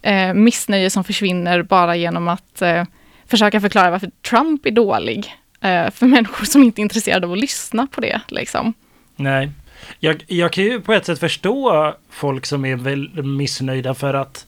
eh, 0.01 0.33
missnöje 0.33 0.89
som 0.89 1.03
försvinner 1.03 1.61
bara 1.61 1.95
genom 1.95 2.27
att 2.27 2.61
eh, 2.61 2.83
försöka 3.25 3.61
förklara 3.61 3.91
varför 3.91 4.11
Trump 4.29 4.65
är 4.65 4.71
dålig. 4.71 5.35
Eh, 5.61 5.91
för 5.91 6.05
människor 6.05 6.45
som 6.45 6.63
inte 6.63 6.81
är 6.81 6.83
intresserade 6.83 7.27
av 7.27 7.33
att 7.33 7.39
lyssna 7.39 7.87
på 7.87 8.01
det. 8.01 8.21
Liksom. 8.27 8.73
Nej, 9.15 9.51
jag, 9.99 10.23
jag 10.27 10.51
kan 10.51 10.63
ju 10.63 10.81
på 10.81 10.93
ett 10.93 11.05
sätt 11.05 11.19
förstå 11.19 11.93
folk 12.09 12.45
som 12.45 12.65
är 12.65 12.75
väl 12.75 13.23
missnöjda 13.23 13.93
för 13.93 14.13
att 14.13 14.45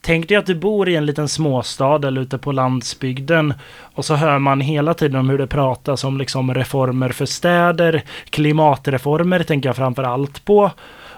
Tänk 0.00 0.28
dig 0.28 0.36
att 0.36 0.46
du 0.46 0.54
bor 0.54 0.88
i 0.88 0.96
en 0.96 1.06
liten 1.06 1.28
småstad 1.28 2.08
eller 2.08 2.20
ute 2.20 2.38
på 2.38 2.52
landsbygden 2.52 3.54
och 3.80 4.04
så 4.04 4.14
hör 4.14 4.38
man 4.38 4.60
hela 4.60 4.94
tiden 4.94 5.20
om 5.20 5.30
hur 5.30 5.38
det 5.38 5.46
pratas 5.46 6.04
om 6.04 6.18
liksom 6.18 6.54
reformer 6.54 7.08
för 7.08 7.26
städer, 7.26 8.02
klimatreformer 8.30 9.42
tänker 9.42 9.68
jag 9.68 9.76
framför 9.76 10.02
allt 10.02 10.44
på. 10.44 10.70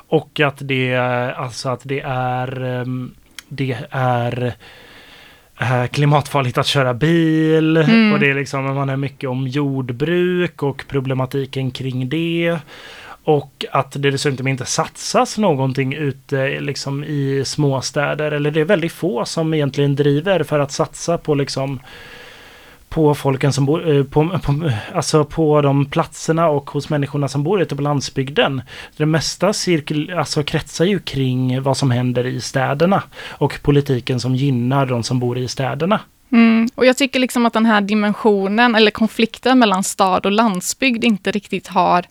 Och 0.09 0.41
att 0.41 0.57
det, 0.59 0.97
alltså 1.37 1.69
att 1.69 1.81
det 1.85 2.01
är, 2.01 2.65
ehm, 2.65 3.15
det 3.49 3.77
är 3.91 4.55
eh, 5.61 5.87
klimatfarligt 5.87 6.59
att 6.59 6.67
köra 6.67 6.95
bil 6.95 7.77
mm. 7.77 8.13
och 8.13 8.21
det 8.21 8.31
är 8.31 8.35
liksom 8.35 8.75
man 8.75 8.89
är 8.89 8.97
mycket 8.97 9.31
om 9.31 9.49
jordbruk 9.49 10.63
och 10.63 10.85
problematiken 10.89 11.71
kring 11.71 12.09
det. 12.09 12.59
Och 13.31 13.65
att 13.73 13.93
det 13.93 14.11
dessutom 14.11 14.47
inte 14.47 14.65
satsas 14.65 15.39
någonting 15.39 15.95
ute 15.95 16.61
liksom 16.61 17.05
i 17.05 17.43
småstäder. 17.47 18.33
Eller 18.33 18.51
det 18.51 18.61
är 18.61 18.65
väldigt 18.65 18.93
få 18.93 19.25
som 19.25 19.55
egentligen 19.55 19.97
driver 19.97 20.43
för 20.43 20.59
att 20.59 20.73
satsa 20.73 21.19
på 21.19 21.35
liksom 21.35 21.81
på 22.89 23.15
folken 23.15 23.53
som 23.53 23.67
bor, 23.67 23.97
eh, 23.97 24.05
på, 24.05 24.39
på, 24.43 24.71
alltså 24.95 25.25
på 25.25 25.61
de 25.61 25.87
platserna 25.87 26.49
och 26.49 26.71
hos 26.71 26.89
människorna 26.89 27.29
som 27.29 27.43
bor 27.43 27.63
ute 27.63 27.77
på 27.77 27.83
landsbygden. 27.83 28.63
Det 28.97 29.07
mesta 29.07 29.53
cirkel, 29.53 30.13
alltså 30.17 30.43
kretsar 30.43 30.85
ju 30.85 30.99
kring 30.99 31.63
vad 31.63 31.77
som 31.77 31.91
händer 31.91 32.27
i 32.27 32.41
städerna 32.41 33.03
och 33.29 33.63
politiken 33.63 34.21
som 34.21 34.35
gynnar 34.35 34.87
de 34.87 35.03
som 35.03 35.19
bor 35.19 35.39
i 35.39 35.49
städerna. 35.49 36.01
Mm, 36.33 36.69
och 36.75 36.87
jag 36.87 36.97
tycker 36.97 37.21
liksom 37.21 37.47
att 37.47 37.53
den 37.53 37.67
här 37.67 37.81
dimensionen 37.81 38.75
eller 38.75 38.91
konflikten 38.91 39.59
mellan 39.59 39.85
stad 39.85 40.27
och 40.27 40.33
landsbygd 40.33 41.05
inte 41.05 41.31
riktigt 41.31 41.69
har 41.69 42.07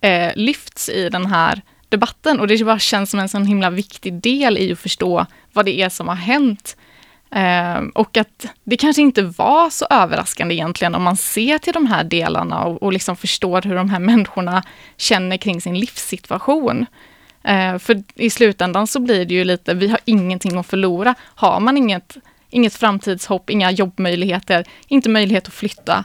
eh, 0.00 0.32
lyfts 0.34 0.88
i 0.88 1.08
den 1.08 1.26
här 1.26 1.62
debatten. 1.88 2.40
Och 2.40 2.46
det 2.46 2.64
bara 2.64 2.78
känns 2.78 3.10
som 3.10 3.20
en 3.20 3.28
sån 3.28 3.46
himla 3.46 3.70
viktig 3.70 4.14
del 4.14 4.58
i 4.58 4.72
att 4.72 4.78
förstå 4.78 5.26
vad 5.52 5.64
det 5.64 5.80
är 5.80 5.88
som 5.88 6.08
har 6.08 6.14
hänt. 6.14 6.76
Eh, 7.30 7.78
och 7.94 8.16
att 8.16 8.46
det 8.64 8.76
kanske 8.76 9.02
inte 9.02 9.22
var 9.22 9.70
så 9.70 9.86
överraskande 9.90 10.54
egentligen 10.54 10.94
om 10.94 11.02
man 11.02 11.16
ser 11.16 11.58
till 11.58 11.72
de 11.72 11.86
här 11.86 12.04
delarna 12.04 12.64
och, 12.64 12.82
och 12.82 12.92
liksom 12.92 13.16
förstår 13.16 13.62
hur 13.62 13.74
de 13.74 13.90
här 13.90 13.98
människorna 13.98 14.62
känner 14.96 15.36
kring 15.36 15.60
sin 15.60 15.78
livssituation. 15.78 16.86
Eh, 17.42 17.78
för 17.78 18.02
i 18.14 18.30
slutändan 18.30 18.86
så 18.86 19.00
blir 19.00 19.24
det 19.24 19.34
ju 19.34 19.44
lite, 19.44 19.74
vi 19.74 19.88
har 19.88 20.00
ingenting 20.04 20.58
att 20.58 20.66
förlora. 20.66 21.14
Har 21.20 21.60
man 21.60 21.76
inget, 21.76 22.16
inget 22.50 22.74
framtidshopp, 22.74 23.50
inga 23.50 23.70
jobbmöjligheter, 23.70 24.64
inte 24.88 25.08
möjlighet 25.08 25.46
att 25.48 25.54
flytta, 25.54 26.04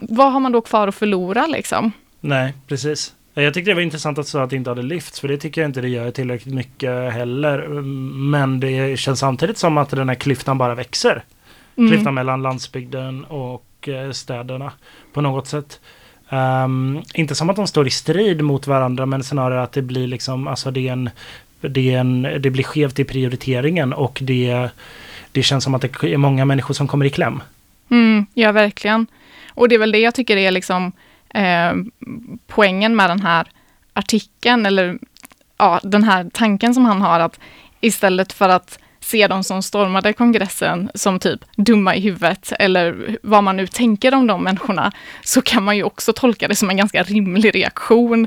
vad 0.00 0.32
har 0.32 0.40
man 0.40 0.52
då 0.52 0.60
kvar 0.60 0.88
att 0.88 0.94
förlora 0.94 1.46
liksom? 1.46 1.92
Nej, 2.24 2.54
precis. 2.66 3.14
Jag 3.34 3.54
tyckte 3.54 3.70
det 3.70 3.74
var 3.74 3.82
intressant 3.82 4.18
att 4.18 4.28
säga 4.28 4.44
att 4.44 4.50
det 4.50 4.56
inte 4.56 4.70
hade 4.70 4.82
lyfts, 4.82 5.20
för 5.20 5.28
det 5.28 5.38
tycker 5.38 5.60
jag 5.60 5.68
inte 5.68 5.80
det 5.80 5.88
gör 5.88 6.10
tillräckligt 6.10 6.54
mycket 6.54 7.12
heller. 7.12 7.68
Men 8.30 8.60
det 8.60 8.96
känns 8.98 9.18
samtidigt 9.18 9.58
som 9.58 9.78
att 9.78 9.90
den 9.90 10.08
här 10.08 10.16
klyftan 10.16 10.58
bara 10.58 10.74
växer. 10.74 11.24
Mm. 11.76 11.90
Klyftan 11.90 12.14
mellan 12.14 12.42
landsbygden 12.42 13.24
och 13.24 13.88
eh, 13.88 14.10
städerna 14.10 14.72
på 15.12 15.20
något 15.20 15.46
sätt. 15.46 15.80
Um, 16.28 17.02
inte 17.14 17.34
som 17.34 17.50
att 17.50 17.56
de 17.56 17.66
står 17.66 17.86
i 17.86 17.90
strid 17.90 18.42
mot 18.42 18.66
varandra, 18.66 19.06
men 19.06 19.24
snarare 19.24 19.62
att 19.62 19.72
det 19.72 19.82
blir 19.82 20.06
liksom, 20.06 20.48
alltså 20.48 20.70
det 20.70 20.88
är 20.88 20.92
en, 20.92 21.10
det, 21.60 21.94
är 21.94 21.98
en, 21.98 22.22
det 22.22 22.50
blir 22.50 22.64
skevt 22.64 22.98
i 22.98 23.04
prioriteringen 23.04 23.92
och 23.92 24.18
det, 24.22 24.68
det 25.32 25.42
känns 25.42 25.64
som 25.64 25.74
att 25.74 25.82
det 25.82 26.04
är 26.04 26.16
många 26.16 26.44
människor 26.44 26.74
som 26.74 26.88
kommer 26.88 27.04
i 27.04 27.10
kläm. 27.10 27.42
Mm, 27.90 28.26
ja, 28.34 28.52
verkligen. 28.52 29.06
Och 29.48 29.68
det 29.68 29.74
är 29.74 29.78
väl 29.78 29.92
det 29.92 29.98
jag 29.98 30.14
tycker 30.14 30.36
är 30.36 30.50
liksom 30.50 30.92
eh, 31.34 31.72
poängen 32.46 32.96
med 32.96 33.10
den 33.10 33.20
här 33.20 33.46
artikeln, 33.92 34.66
eller 34.66 34.98
ja, 35.58 35.80
den 35.82 36.04
här 36.04 36.30
tanken 36.32 36.74
som 36.74 36.84
han 36.84 37.02
har, 37.02 37.20
att 37.20 37.40
istället 37.80 38.32
för 38.32 38.48
att 38.48 38.78
se 39.00 39.26
de 39.26 39.44
som 39.44 39.62
stormade 39.62 40.12
kongressen 40.12 40.90
som 40.94 41.18
typ 41.18 41.40
dumma 41.56 41.96
i 41.96 42.00
huvudet 42.00 42.52
eller 42.58 43.18
vad 43.22 43.44
man 43.44 43.56
nu 43.56 43.66
tänker 43.66 44.14
om 44.14 44.26
de 44.26 44.44
människorna, 44.44 44.92
så 45.24 45.42
kan 45.42 45.62
man 45.62 45.76
ju 45.76 45.82
också 45.82 46.12
tolka 46.12 46.48
det 46.48 46.56
som 46.56 46.70
en 46.70 46.76
ganska 46.76 47.02
rimlig 47.02 47.54
reaktion 47.54 48.26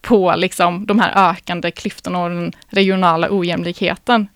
på 0.00 0.34
liksom 0.36 0.86
de 0.86 0.98
här 0.98 1.30
ökande 1.30 1.70
klyftorna 1.70 2.22
och 2.22 2.30
den 2.30 2.52
regionala 2.68 3.28
ojämlikheten. 3.30 4.28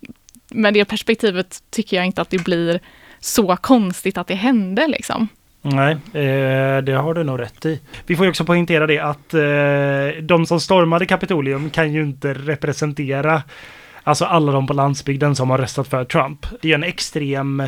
Med 0.48 0.74
det 0.74 0.84
perspektivet 0.84 1.62
tycker 1.70 1.96
jag 1.96 2.06
inte 2.06 2.22
att 2.22 2.30
det 2.30 2.44
blir 2.44 2.80
så 3.20 3.56
konstigt 3.56 4.18
att 4.18 4.26
det 4.26 4.34
hände 4.34 4.86
liksom. 4.88 5.28
Nej, 5.62 5.92
eh, 5.92 6.82
det 6.82 6.92
har 6.92 7.14
du 7.14 7.24
nog 7.24 7.40
rätt 7.40 7.66
i. 7.66 7.80
Vi 8.06 8.16
får 8.16 8.26
ju 8.26 8.30
också 8.30 8.44
poängtera 8.44 8.86
det 8.86 8.98
att 8.98 9.34
eh, 9.34 10.22
de 10.22 10.46
som 10.46 10.60
stormade 10.60 11.06
Kapitolium 11.06 11.70
kan 11.70 11.92
ju 11.92 12.02
inte 12.02 12.34
representera 12.34 13.42
alltså 14.02 14.24
alla 14.24 14.52
de 14.52 14.66
på 14.66 14.72
landsbygden 14.72 15.36
som 15.36 15.50
har 15.50 15.58
röstat 15.58 15.88
för 15.88 16.04
Trump. 16.04 16.46
Det 16.62 16.70
är 16.70 16.74
en 16.74 16.84
extrem 16.84 17.62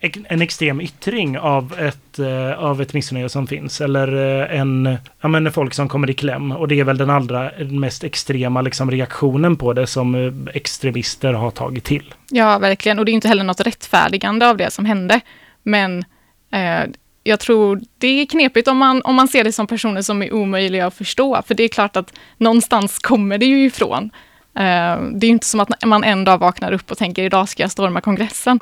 en 0.00 0.42
extrem 0.42 0.80
yttring 0.80 1.38
av 1.38 1.74
ett, 1.78 2.18
eh, 2.18 2.52
av 2.52 2.82
ett 2.82 2.92
missnöje 2.92 3.28
som 3.28 3.46
finns. 3.46 3.80
Eller 3.80 4.40
eh, 4.42 4.60
en, 4.60 4.98
ja 5.20 5.28
men 5.28 5.52
folk 5.52 5.74
som 5.74 5.88
kommer 5.88 6.10
i 6.10 6.14
kläm. 6.14 6.52
Och 6.52 6.68
det 6.68 6.80
är 6.80 6.84
väl 6.84 6.98
den 6.98 7.10
allra 7.10 7.50
eh, 7.50 7.66
mest 7.66 8.04
extrema 8.04 8.62
liksom, 8.62 8.90
reaktionen 8.90 9.56
på 9.56 9.72
det 9.72 9.86
som 9.86 10.48
extremister 10.54 11.32
har 11.32 11.50
tagit 11.50 11.84
till. 11.84 12.14
Ja, 12.30 12.58
verkligen. 12.58 12.98
Och 12.98 13.04
det 13.04 13.10
är 13.10 13.14
inte 13.14 13.28
heller 13.28 13.44
något 13.44 13.60
rättfärdigande 13.60 14.48
av 14.48 14.56
det 14.56 14.70
som 14.70 14.84
hände. 14.84 15.20
Men 15.62 16.04
jag 17.26 17.40
tror 17.40 17.80
det 17.98 18.06
är 18.06 18.26
knepigt 18.26 18.68
om 18.68 18.76
man, 18.76 19.02
om 19.02 19.14
man 19.14 19.28
ser 19.28 19.44
det 19.44 19.52
som 19.52 19.66
personer 19.66 20.02
som 20.02 20.22
är 20.22 20.34
omöjliga 20.34 20.86
att 20.86 20.94
förstå. 20.94 21.42
För 21.46 21.54
det 21.54 21.62
är 21.62 21.68
klart 21.68 21.96
att 21.96 22.12
någonstans 22.36 22.98
kommer 22.98 23.38
det 23.38 23.46
ju 23.46 23.66
ifrån. 23.66 24.10
Eh, 24.58 25.02
det 25.12 25.26
är 25.26 25.30
inte 25.30 25.46
som 25.46 25.60
att 25.60 25.84
man 25.84 26.04
en 26.04 26.24
dag 26.24 26.38
vaknar 26.38 26.72
upp 26.72 26.90
och 26.90 26.98
tänker 26.98 27.24
idag 27.24 27.48
ska 27.48 27.62
jag 27.62 27.70
storma 27.70 28.00
kongressen. 28.00 28.60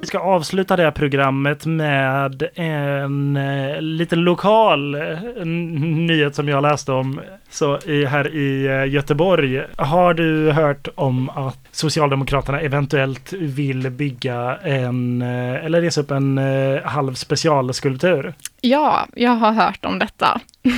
Vi 0.00 0.06
ska 0.06 0.18
avsluta 0.18 0.76
det 0.76 0.82
här 0.82 0.90
programmet 0.90 1.66
med 1.66 2.48
en 2.54 3.36
eh, 3.36 3.80
lite 3.80 4.16
lokal 4.16 4.94
eh, 4.94 5.44
nyhet 5.44 6.34
som 6.34 6.48
jag 6.48 6.62
läste 6.62 6.92
om 6.92 7.20
så 7.52 7.78
i, 7.86 8.04
här 8.04 8.34
i 8.34 8.66
eh, 8.66 8.94
Göteborg. 8.94 9.62
Har 9.76 10.14
du 10.14 10.50
hört 10.50 10.88
om 10.94 11.30
att 11.30 11.58
Socialdemokraterna 11.70 12.60
eventuellt 12.60 13.32
vill 13.32 13.90
bygga 13.90 14.58
en, 14.62 15.22
eh, 15.22 15.64
eller 15.64 15.80
resa 15.80 16.00
upp 16.00 16.10
en 16.10 16.38
eh, 16.38 16.82
halv 16.82 17.14
specialskulptur? 17.14 18.34
Ja, 18.60 19.06
jag 19.14 19.30
har 19.30 19.52
hört 19.52 19.84
om 19.84 19.98
detta. 19.98 20.40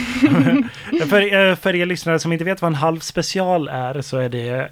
för, 1.09 1.55
för 1.55 1.75
er 1.75 1.87
lyssnare 1.87 2.19
som 2.19 2.33
inte 2.33 2.45
vet 2.45 2.63
vad 2.63 2.69
en 2.69 2.75
halv 2.75 3.01
special 3.01 3.69
är 3.69 4.01
så 4.01 4.19
är 4.19 4.29
det 4.29 4.69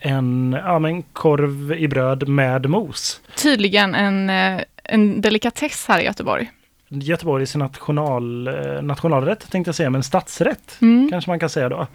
en, 0.00 0.56
ja, 0.64 0.78
men 0.78 1.02
korv 1.02 1.72
i 1.72 1.88
bröd 1.88 2.28
med 2.28 2.70
mos. 2.70 3.20
Tydligen 3.36 3.94
en, 3.94 4.30
en 4.84 5.20
delikatess 5.20 5.86
här 5.88 6.00
i 6.00 6.04
Göteborg. 6.04 6.50
Göteborgs 6.88 7.56
national, 7.56 8.50
nationalrätt 8.82 9.50
tänkte 9.50 9.68
jag 9.68 9.74
säga, 9.74 9.90
men 9.90 10.02
stadsrätt 10.02 10.78
mm. 10.80 11.10
kanske 11.10 11.30
man 11.30 11.38
kan 11.38 11.48
säga 11.48 11.68
då. 11.68 11.86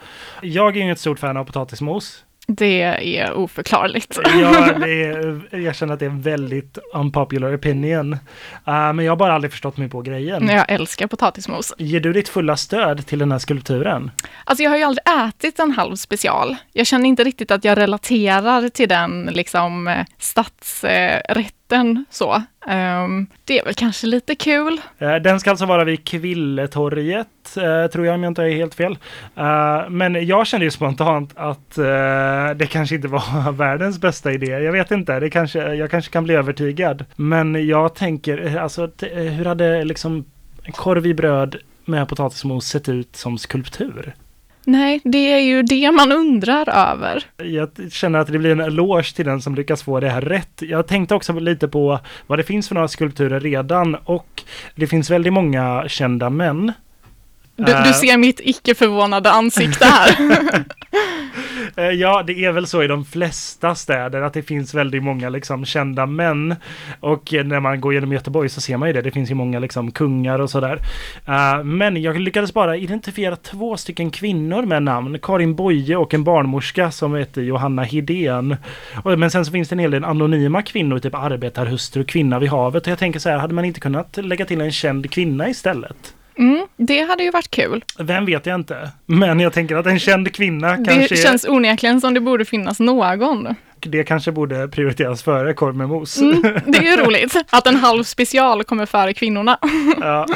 Jag 0.41 0.77
är 0.77 0.81
inget 0.81 0.99
stort 0.99 1.19
fan 1.19 1.37
av 1.37 1.45
potatismos. 1.45 2.23
Det 2.55 2.81
är 3.17 3.33
oförklarligt. 3.33 4.19
ja, 4.23 4.73
det 4.79 5.03
är, 5.03 5.57
jag 5.57 5.75
känner 5.75 5.93
att 5.93 5.99
det 5.99 6.05
är 6.05 6.09
en 6.09 6.21
väldigt 6.21 6.77
unpopular 6.93 7.55
opinion. 7.55 8.13
Uh, 8.13 8.19
men 8.65 8.99
jag 8.99 9.11
har 9.11 9.17
bara 9.17 9.33
aldrig 9.33 9.51
förstått 9.51 9.77
mig 9.77 9.89
på 9.89 10.01
grejen. 10.01 10.47
Jag 10.47 10.71
älskar 10.71 11.07
potatismos. 11.07 11.73
Ger 11.77 11.99
du 11.99 12.13
ditt 12.13 12.29
fulla 12.29 12.57
stöd 12.57 13.05
till 13.05 13.19
den 13.19 13.31
här 13.31 13.39
skulpturen? 13.39 14.11
Alltså 14.43 14.63
jag 14.63 14.69
har 14.69 14.77
ju 14.77 14.83
aldrig 14.83 15.03
ätit 15.27 15.59
en 15.59 15.71
halv 15.71 15.95
special. 15.95 16.55
Jag 16.73 16.87
känner 16.87 17.05
inte 17.05 17.23
riktigt 17.23 17.51
att 17.51 17.63
jag 17.63 17.77
relaterar 17.77 18.69
till 18.69 18.89
den 18.89 19.29
liksom 19.33 19.87
eh, 19.87 20.05
stadsrätten 20.17 22.05
så. 22.09 22.43
Um, 22.67 23.27
det 23.45 23.59
är 23.59 23.65
väl 23.65 23.73
kanske 23.73 24.07
lite 24.07 24.35
kul. 24.35 24.81
Uh, 25.01 25.15
den 25.15 25.39
ska 25.39 25.49
alltså 25.49 25.65
vara 25.65 25.83
vid 25.83 26.07
Kvilletorget, 26.07 27.27
uh, 27.57 27.87
tror 27.87 28.05
jag 28.05 28.15
om 28.15 28.23
jag 28.23 28.31
inte 28.31 28.43
är 28.43 28.49
helt 28.49 28.75
fel. 28.75 28.97
Uh, 29.37 29.89
men 29.89 30.27
jag 30.27 30.47
kände 30.47 30.65
ju 30.65 30.71
spontant 30.71 31.31
att 31.35 31.75
det 32.55 32.67
kanske 32.69 32.95
inte 32.95 33.07
var 33.07 33.51
världens 33.57 33.99
bästa 33.99 34.31
idé. 34.31 34.45
Jag 34.45 34.71
vet 34.71 34.91
inte, 34.91 35.19
det 35.19 35.29
kanske, 35.29 35.73
jag 35.73 35.91
kanske 35.91 36.11
kan 36.11 36.23
bli 36.23 36.33
övertygad. 36.33 37.05
Men 37.15 37.67
jag 37.67 37.95
tänker, 37.95 38.57
alltså 38.57 38.89
hur 39.11 39.45
hade 39.45 39.83
liksom 39.83 40.25
korv 40.71 41.05
i 41.05 41.13
bröd 41.13 41.55
med 41.85 42.07
potatismos 42.07 42.67
sett 42.67 42.89
ut 42.89 43.15
som 43.15 43.37
skulptur? 43.37 44.15
Nej, 44.65 45.01
det 45.03 45.33
är 45.33 45.39
ju 45.39 45.63
det 45.63 45.91
man 45.91 46.11
undrar 46.11 46.69
över. 46.69 47.23
Jag 47.37 47.69
känner 47.91 48.19
att 48.19 48.27
det 48.27 48.39
blir 48.39 48.51
en 48.51 48.59
eloge 48.59 49.15
till 49.15 49.25
den 49.25 49.41
som 49.41 49.55
lyckas 49.55 49.83
få 49.83 49.99
det 49.99 50.09
här 50.09 50.21
rätt. 50.21 50.61
Jag 50.61 50.87
tänkte 50.87 51.15
också 51.15 51.33
lite 51.33 51.67
på 51.67 51.99
vad 52.27 52.39
det 52.39 52.43
finns 52.43 52.67
för 52.67 52.75
några 52.75 52.87
skulpturer 52.87 53.39
redan 53.39 53.95
och 53.95 54.43
det 54.75 54.87
finns 54.87 55.09
väldigt 55.09 55.33
många 55.33 55.83
kända 55.87 56.29
män 56.29 56.73
du, 57.65 57.73
du, 57.73 57.89
eh. 57.89 57.93
ser 57.93 58.17
mitt 58.17 58.39
icke 58.43 58.75
förvånade 58.75 59.31
ansikte 59.31 59.85
här. 59.85 60.15
Eh, 61.75 61.89
ja, 61.89 62.23
det 62.27 62.45
är 62.45 62.51
väl 62.51 62.67
så 62.67 62.83
i 62.83 62.87
de 62.87 63.05
flesta 63.05 63.75
städer 63.75 64.21
att 64.21 64.33
det 64.33 64.41
finns 64.41 64.73
väldigt 64.73 65.03
många 65.03 65.29
liksom 65.29 65.65
kända 65.65 66.05
män. 66.05 66.55
Och 66.99 67.33
när 67.45 67.59
man 67.59 67.81
går 67.81 67.93
genom 67.93 68.13
Göteborg 68.13 68.49
så 68.49 68.61
ser 68.61 68.77
man 68.77 68.89
ju 68.89 68.93
det. 68.93 69.01
Det 69.01 69.11
finns 69.11 69.31
ju 69.31 69.35
många 69.35 69.59
liksom 69.59 69.91
kungar 69.91 70.39
och 70.39 70.49
sådär. 70.49 70.79
Uh, 71.29 71.63
men 71.63 72.01
jag 72.01 72.19
lyckades 72.19 72.53
bara 72.53 72.77
identifiera 72.77 73.35
två 73.35 73.77
stycken 73.77 74.11
kvinnor 74.11 74.65
med 74.65 74.83
namn. 74.83 75.19
Karin 75.21 75.55
Boye 75.55 75.95
och 75.95 76.13
en 76.13 76.23
barnmorska 76.23 76.91
som 76.91 77.15
heter 77.15 77.41
Johanna 77.41 77.83
Hidén. 77.83 78.55
Men 79.03 79.31
sen 79.31 79.45
så 79.45 79.51
finns 79.51 79.69
det 79.69 79.75
en 79.75 79.79
hel 79.79 79.91
del 79.91 80.03
anonyma 80.03 80.61
kvinnor, 80.61 80.99
typ 80.99 81.15
arbetarhustru, 81.15 82.03
kvinna 82.03 82.39
vid 82.39 82.49
havet. 82.49 82.83
Och 82.83 82.91
jag 82.91 82.99
tänker 82.99 83.19
så 83.19 83.29
här, 83.29 83.37
hade 83.37 83.53
man 83.53 83.65
inte 83.65 83.79
kunnat 83.79 84.17
lägga 84.17 84.45
till 84.45 84.61
en 84.61 84.71
känd 84.71 85.11
kvinna 85.11 85.49
istället? 85.49 86.13
Mm, 86.41 86.67
det 86.77 87.01
hade 87.01 87.23
ju 87.23 87.31
varit 87.31 87.51
kul. 87.51 87.83
Vem 87.99 88.25
vet 88.25 88.45
jag 88.45 88.55
inte. 88.55 88.89
Men 89.05 89.39
jag 89.39 89.53
tänker 89.53 89.75
att 89.75 89.85
en 89.85 89.99
känd 89.99 90.33
kvinna 90.33 90.77
det 90.77 90.85
kanske... 90.85 91.15
Det 91.15 91.21
känns 91.21 91.45
onekligen 91.45 92.01
som 92.01 92.13
det 92.13 92.19
borde 92.19 92.45
finnas 92.45 92.79
någon. 92.79 93.55
Det 93.79 94.03
kanske 94.03 94.31
borde 94.31 94.67
prioriteras 94.67 95.23
före 95.23 95.53
korv 95.53 95.75
med 95.75 95.89
mos. 95.89 96.17
Mm, 96.17 96.41
det 96.41 96.77
är 96.77 96.97
ju 96.97 96.97
roligt 97.05 97.37
att 97.49 97.67
en 97.67 97.75
halv 97.75 98.03
special 98.03 98.63
kommer 98.63 98.85
före 98.85 99.13
kvinnorna. 99.13 99.57
ja. 100.01 100.27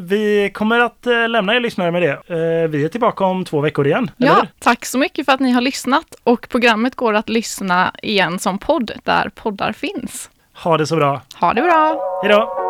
Vi 0.00 0.50
kommer 0.54 0.80
att 0.80 1.06
äh, 1.06 1.28
lämna 1.28 1.54
er 1.54 1.60
lyssnare 1.60 1.90
med 1.90 2.02
det. 2.02 2.12
Äh, 2.12 2.68
vi 2.70 2.84
är 2.84 2.88
tillbaka 2.88 3.24
om 3.24 3.44
två 3.44 3.60
veckor 3.60 3.86
igen. 3.86 4.10
Ja, 4.16 4.32
eller? 4.32 4.48
tack 4.58 4.84
så 4.84 4.98
mycket 4.98 5.26
för 5.26 5.32
att 5.32 5.40
ni 5.40 5.50
har 5.50 5.60
lyssnat 5.60 6.14
och 6.24 6.48
programmet 6.48 6.94
går 6.94 7.14
att 7.14 7.28
lyssna 7.28 7.94
igen 8.02 8.38
som 8.38 8.58
podd 8.58 8.92
där 9.04 9.30
poddar 9.34 9.72
finns. 9.72 10.30
Ha 10.54 10.78
det 10.78 10.86
så 10.86 10.96
bra. 10.96 11.20
Ha 11.40 11.54
det 11.54 11.62
bra. 11.62 12.00
Hej 12.22 12.32
då. 12.32 12.69